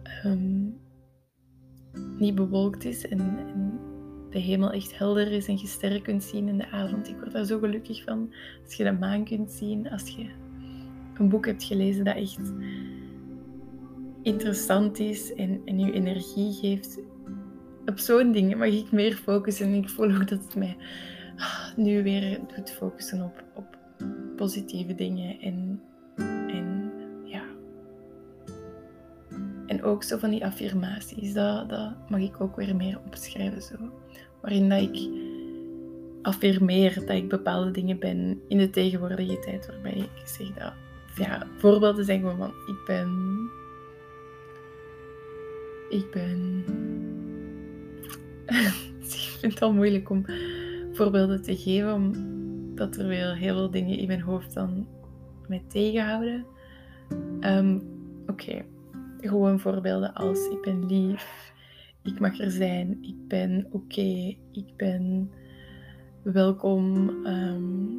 ehm, 0.03 0.67
niet 2.19 2.35
bewolkt 2.35 2.85
is 2.85 3.09
en, 3.09 3.19
en, 3.19 3.79
de 4.31 4.39
hemel 4.41 4.73
echt 4.73 4.99
helder 4.99 5.33
is 5.33 5.49
en 5.49 5.59
je 5.59 5.67
sterren 5.67 6.03
kunt 6.03 6.23
zien 6.23 6.49
in 6.49 6.59
de 6.59 6.71
avond. 6.71 7.09
Ik 7.09 7.17
word 7.19 7.33
daar 7.33 7.45
zo 7.45 7.59
gelukkig 7.59 8.03
van 8.03 8.35
als 8.65 8.75
je 8.75 8.85
de 8.85 8.93
maan 8.93 9.25
kunt 9.25 9.53
zien, 9.53 9.91
als 9.91 10.09
je 10.09 10.27
een 11.19 11.29
boek 11.29 11.47
hebt 11.47 11.65
gelezen 11.65 12.05
dat 12.05 12.17
echt 12.17 12.53
interessant 14.25 14.99
is 14.99 15.35
en, 15.35 15.63
en 15.65 15.79
je 15.79 15.93
energie 15.93 16.53
geeft. 16.53 16.99
Op 17.87 17.99
zo'n 17.99 18.33
dingen 18.33 18.59
mag 18.59 18.69
ik 18.69 18.93
meer 18.93 19.15
focussen. 19.15 19.67
En 19.67 19.75
ik 19.75 19.89
voel 19.89 20.11
ook 20.11 20.29
dat 20.29 20.43
het 20.43 20.55
mij 20.55 20.77
ah, 21.37 21.77
nu 21.77 22.03
weer 22.03 22.41
doet 22.57 22.71
focussen 22.71 23.23
op, 23.23 23.45
op 23.55 23.79
positieve 24.37 24.95
dingen. 24.95 25.41
En, 25.41 25.81
en 26.49 26.93
ja. 27.25 27.43
En 29.67 29.83
ook 29.83 30.03
zo 30.03 30.19
van 30.19 30.31
die 30.31 30.45
affirmaties. 30.45 31.33
Dat, 31.33 31.69
dat 31.69 31.93
mag 32.09 32.21
ik 32.21 32.41
ook 32.41 32.57
weer 32.57 32.77
meer 32.77 33.01
opschrijven. 33.07 33.63
Zo. 33.63 33.75
Waarin 34.41 34.69
dat 34.69 34.81
ik 34.81 35.09
affirmeer 36.23 36.95
dat 36.95 37.17
ik 37.17 37.29
bepaalde 37.29 37.71
dingen 37.71 37.99
ben 37.99 38.41
in 38.49 38.59
de 38.59 38.71
tegenwoordige 38.71 39.39
tijd. 39.39 39.67
Waarbij 39.67 39.97
ik 39.97 40.27
zeg 40.29 40.53
dat. 40.53 40.73
Ja, 41.17 41.47
voorbeelden 41.59 42.05
gewoon 42.05 42.37
van 42.37 42.49
ik 42.49 42.85
ben 42.87 43.09
ik 45.91 46.11
ben. 46.11 46.65
ik 49.01 49.39
vind 49.41 49.53
het 49.53 49.63
al 49.63 49.73
moeilijk 49.73 50.11
om 50.11 50.25
voorbeelden 50.93 51.43
te 51.43 51.57
geven, 51.57 51.95
omdat 51.95 52.97
er 52.97 53.09
weer 53.09 53.37
heel 53.37 53.55
veel 53.55 53.71
dingen 53.71 53.99
in 53.99 54.07
mijn 54.07 54.21
hoofd 54.21 54.55
dan 54.55 54.87
mij 55.49 55.63
tegenhouden. 55.69 56.47
Um, 57.41 57.93
Oké, 58.27 58.65
gewoon 59.21 59.61
voorbeelden 59.61 60.15
als 60.15 60.49
ik 60.49 60.61
ben 60.63 60.87
lief, 60.87 61.53
ik 62.03 62.21
mag 62.21 62.41
er 62.41 62.51
zijn, 62.51 62.99
ik 63.03 63.29
ben 63.29 63.67
oké, 63.71 64.37
ik 64.53 64.77
ben 64.77 65.31
welkom, 66.23 67.11
ehm, 67.25 67.91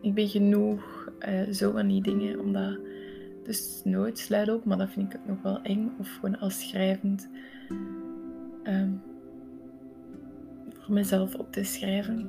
ik 0.00 0.14
ben 0.14 0.28
genoeg, 0.28 1.10
uh, 1.28 1.52
zo 1.52 1.72
van 1.72 1.88
die 1.88 2.02
dingen. 2.02 2.40
Omdat 2.40 2.78
dus 3.44 3.80
nooit 3.84 4.18
sluit 4.18 4.48
op, 4.48 4.64
maar 4.64 4.78
dat 4.78 4.90
vind 4.90 5.14
ik 5.14 5.20
ook 5.20 5.26
nog 5.26 5.42
wel 5.42 5.62
eng. 5.62 5.92
Of 5.98 6.08
gewoon 6.14 6.38
als 6.38 6.68
schrijvend 6.68 7.28
um, 8.64 9.02
voor 10.78 10.94
mezelf 10.94 11.34
op 11.34 11.52
te 11.52 11.64
schrijven. 11.64 12.28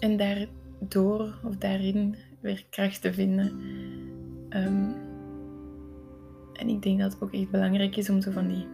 En 0.00 0.16
daardoor 0.16 1.38
of 1.44 1.56
daarin 1.56 2.14
weer 2.40 2.66
kracht 2.70 3.00
te 3.00 3.12
vinden. 3.12 3.46
Um, 4.50 4.94
en 6.52 6.68
ik 6.68 6.82
denk 6.82 7.00
dat 7.00 7.12
het 7.12 7.22
ook 7.22 7.32
echt 7.32 7.50
belangrijk 7.50 7.96
is 7.96 8.10
om 8.10 8.20
zo 8.20 8.30
van 8.30 8.48
die 8.48 8.66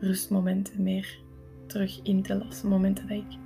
rustmomenten 0.00 0.82
meer 0.82 1.18
terug 1.66 2.00
in 2.02 2.22
te 2.22 2.38
lassen. 2.38 2.68
Momenten 2.68 3.08
dat 3.08 3.16
ik 3.16 3.38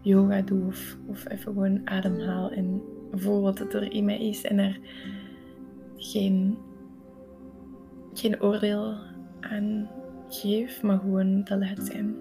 yoga 0.00 0.40
doe 0.40 0.66
of, 0.66 0.96
of 1.06 1.28
even 1.28 1.52
gewoon 1.52 1.80
ademhaal 1.84 2.50
en 2.50 2.82
voel 3.12 3.40
wat 3.42 3.58
het 3.58 3.74
er 3.74 3.92
in 3.92 4.04
mij 4.04 4.28
is 4.28 4.42
en 4.44 4.58
er 4.58 4.78
geen, 5.96 6.58
geen 8.12 8.42
oordeel 8.42 8.94
aan 9.40 9.90
geef, 10.28 10.82
maar 10.82 10.98
gewoon 10.98 11.44
dat 11.44 11.58
laat 11.58 11.86
zijn. 11.86 12.16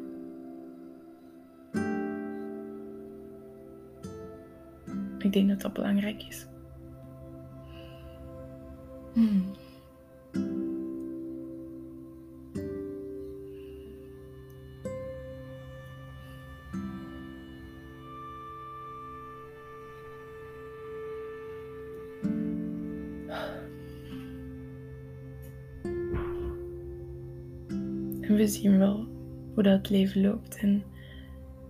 Ik 5.18 5.34
denk 5.34 5.50
dat 5.50 5.62
dat 5.62 5.74
belangrijk 5.74 6.24
is. 6.24 6.48
Hmm. 9.14 9.44
Zien 28.48 28.78
wel 28.78 29.08
hoe 29.54 29.64
dat 29.64 29.90
leven 29.90 30.22
loopt. 30.22 30.58
En 30.58 30.84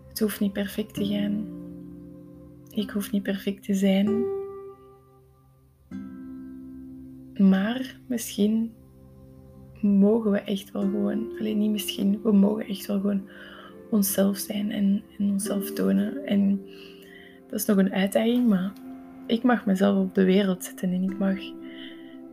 het 0.08 0.20
hoeft 0.20 0.40
niet 0.40 0.54
perfect 0.54 0.94
te 0.94 1.06
gaan. 1.06 1.48
Ik 2.70 2.90
hoef 2.90 3.12
niet 3.12 3.24
perfect 3.24 3.64
te 3.64 3.74
zijn. 3.74 4.26
Maar 7.38 8.00
misschien 8.08 8.74
mogen 9.82 10.32
we 10.32 10.40
echt 10.40 10.72
wel 10.72 10.82
gewoon, 10.82 11.28
alleen 11.40 11.58
niet 11.58 11.72
misschien, 11.72 12.20
we 12.24 12.32
mogen 12.32 12.66
echt 12.66 12.86
wel 12.86 13.00
gewoon 13.00 13.28
onszelf 13.90 14.38
zijn 14.38 14.72
en, 14.72 15.04
en 15.18 15.30
onszelf 15.30 15.72
tonen. 15.72 16.26
En 16.26 16.62
dat 17.50 17.60
is 17.60 17.66
nog 17.66 17.78
een 17.78 17.94
uitdaging, 17.94 18.48
maar 18.48 18.74
ik 19.28 19.44
mag 19.44 19.66
mezelf 19.66 19.98
op 19.98 20.16
de 20.16 20.24
wereld 20.24 20.64
zetten 20.64 20.92
en 20.92 21.04
ik 21.04 21.18
mag 21.18 21.38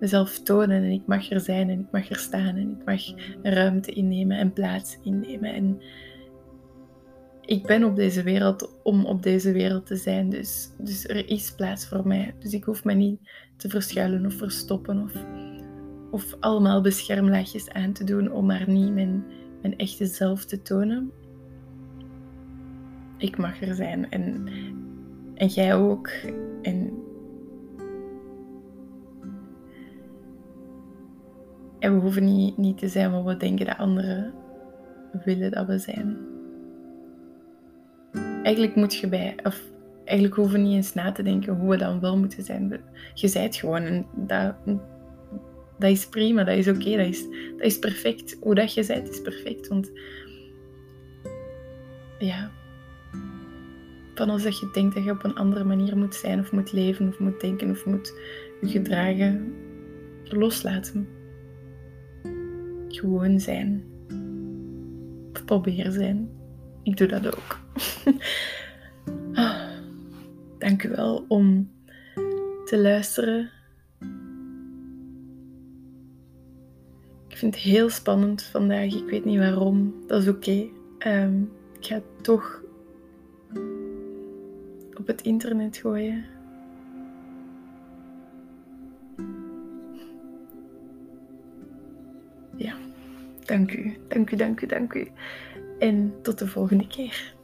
mezelf 0.00 0.38
tonen 0.38 0.82
en 0.82 0.90
ik 0.90 1.06
mag 1.06 1.30
er 1.30 1.40
zijn 1.40 1.70
en 1.70 1.80
ik 1.80 1.90
mag 1.90 2.10
er 2.10 2.18
staan 2.18 2.56
en 2.56 2.70
ik 2.70 2.84
mag 2.84 3.02
ruimte 3.42 3.92
innemen 3.92 4.38
en 4.38 4.52
plaats 4.52 4.98
innemen. 5.02 5.54
En 5.54 5.80
ik 7.46 7.66
ben 7.66 7.84
op 7.84 7.96
deze 7.96 8.22
wereld 8.22 8.78
om 8.82 9.04
op 9.04 9.22
deze 9.22 9.52
wereld 9.52 9.86
te 9.86 9.96
zijn, 9.96 10.30
dus, 10.30 10.70
dus 10.78 11.08
er 11.08 11.28
is 11.28 11.54
plaats 11.54 11.86
voor 11.86 12.06
mij. 12.06 12.34
Dus 12.38 12.52
ik 12.52 12.64
hoef 12.64 12.84
me 12.84 12.92
niet 12.92 13.20
te 13.56 13.68
verschuilen 13.68 14.26
of 14.26 14.34
verstoppen 14.34 15.02
of, 15.02 15.24
of 16.10 16.36
allemaal 16.40 16.80
beschermlaagjes 16.80 17.70
aan 17.70 17.92
te 17.92 18.04
doen 18.04 18.32
om 18.32 18.46
maar 18.46 18.68
niet 18.68 18.92
mijn, 18.92 19.24
mijn 19.62 19.76
echte 19.76 20.06
zelf 20.06 20.44
te 20.44 20.62
tonen. 20.62 21.12
Ik 23.18 23.36
mag 23.36 23.62
er 23.62 23.74
zijn 23.74 24.10
en, 24.10 24.48
en 25.34 25.46
jij 25.46 25.74
ook. 25.74 26.08
En 26.62 26.93
En 31.84 31.94
we 31.94 32.00
hoeven 32.00 32.24
niet, 32.24 32.56
niet 32.56 32.78
te 32.78 32.88
zijn 32.88 33.12
wat 33.12 33.24
we 33.24 33.36
denken 33.36 33.66
dat 33.66 33.76
anderen 33.76 34.32
willen 35.24 35.50
dat 35.50 35.66
we 35.66 35.78
zijn. 35.78 36.16
Eigenlijk 38.42 38.74
moet 38.74 38.94
je 38.94 39.08
bij, 39.08 39.36
of 39.42 39.62
eigenlijk 40.04 40.36
hoeven 40.36 40.60
we 40.60 40.66
niet 40.66 40.74
eens 40.74 40.94
na 40.94 41.12
te 41.12 41.22
denken 41.22 41.54
hoe 41.54 41.70
we 41.70 41.76
dan 41.76 42.00
wel 42.00 42.18
moeten 42.18 42.42
zijn. 42.42 42.80
Je 43.14 43.28
zijt 43.28 43.56
gewoon 43.56 43.82
en 43.82 44.06
dat, 44.14 44.54
is 45.78 46.08
prima, 46.08 46.44
dat 46.44 46.56
is 46.56 46.68
oké, 46.68 46.96
dat, 46.96 47.06
is, 47.06 47.22
dat 47.56 47.66
is 47.66 47.78
perfect. 47.78 48.36
Hoe 48.40 48.54
dat 48.54 48.74
je 48.74 48.82
zijt 48.82 49.08
is 49.08 49.20
perfect, 49.20 49.68
want 49.68 49.90
ja, 52.18 52.50
van 54.14 54.30
als 54.30 54.42
dat 54.42 54.58
je 54.58 54.70
denkt 54.72 54.94
dat 54.94 55.04
je 55.04 55.10
op 55.10 55.24
een 55.24 55.36
andere 55.36 55.64
manier 55.64 55.96
moet 55.96 56.14
zijn 56.14 56.40
of 56.40 56.52
moet 56.52 56.72
leven 56.72 57.08
of 57.08 57.18
moet 57.18 57.40
denken 57.40 57.70
of 57.70 57.86
moet 57.86 58.20
gedragen, 58.62 59.54
loslaten 60.24 61.22
gewoon 62.98 63.40
zijn. 63.40 63.84
Of 65.32 65.44
proberen 65.44 65.92
zijn. 65.92 66.28
Ik 66.82 66.96
doe 66.96 67.08
dat 67.08 67.26
ook. 67.26 67.60
ah, 69.32 69.68
dank 70.58 70.82
u 70.82 70.88
wel 70.88 71.24
om 71.28 71.70
te 72.64 72.78
luisteren. 72.78 73.50
Ik 77.28 77.36
vind 77.40 77.54
het 77.54 77.64
heel 77.64 77.88
spannend 77.88 78.42
vandaag. 78.42 78.94
Ik 78.94 79.10
weet 79.10 79.24
niet 79.24 79.38
waarom. 79.38 79.94
Dat 80.06 80.22
is 80.22 80.28
oké. 80.28 80.66
Ehm, 80.98 81.42
ik 81.78 81.86
ga 81.86 81.94
het 81.94 82.24
toch 82.24 82.62
op 84.94 85.06
het 85.06 85.22
internet 85.22 85.76
gooien. 85.76 86.33
Dank 93.44 93.72
u, 93.72 93.96
dank 94.08 94.30
u, 94.30 94.36
dank 94.36 94.60
u, 94.60 94.66
dank 94.66 94.94
u. 94.94 95.06
En 95.78 96.14
tot 96.22 96.38
de 96.38 96.46
volgende 96.46 96.86
keer. 96.86 97.34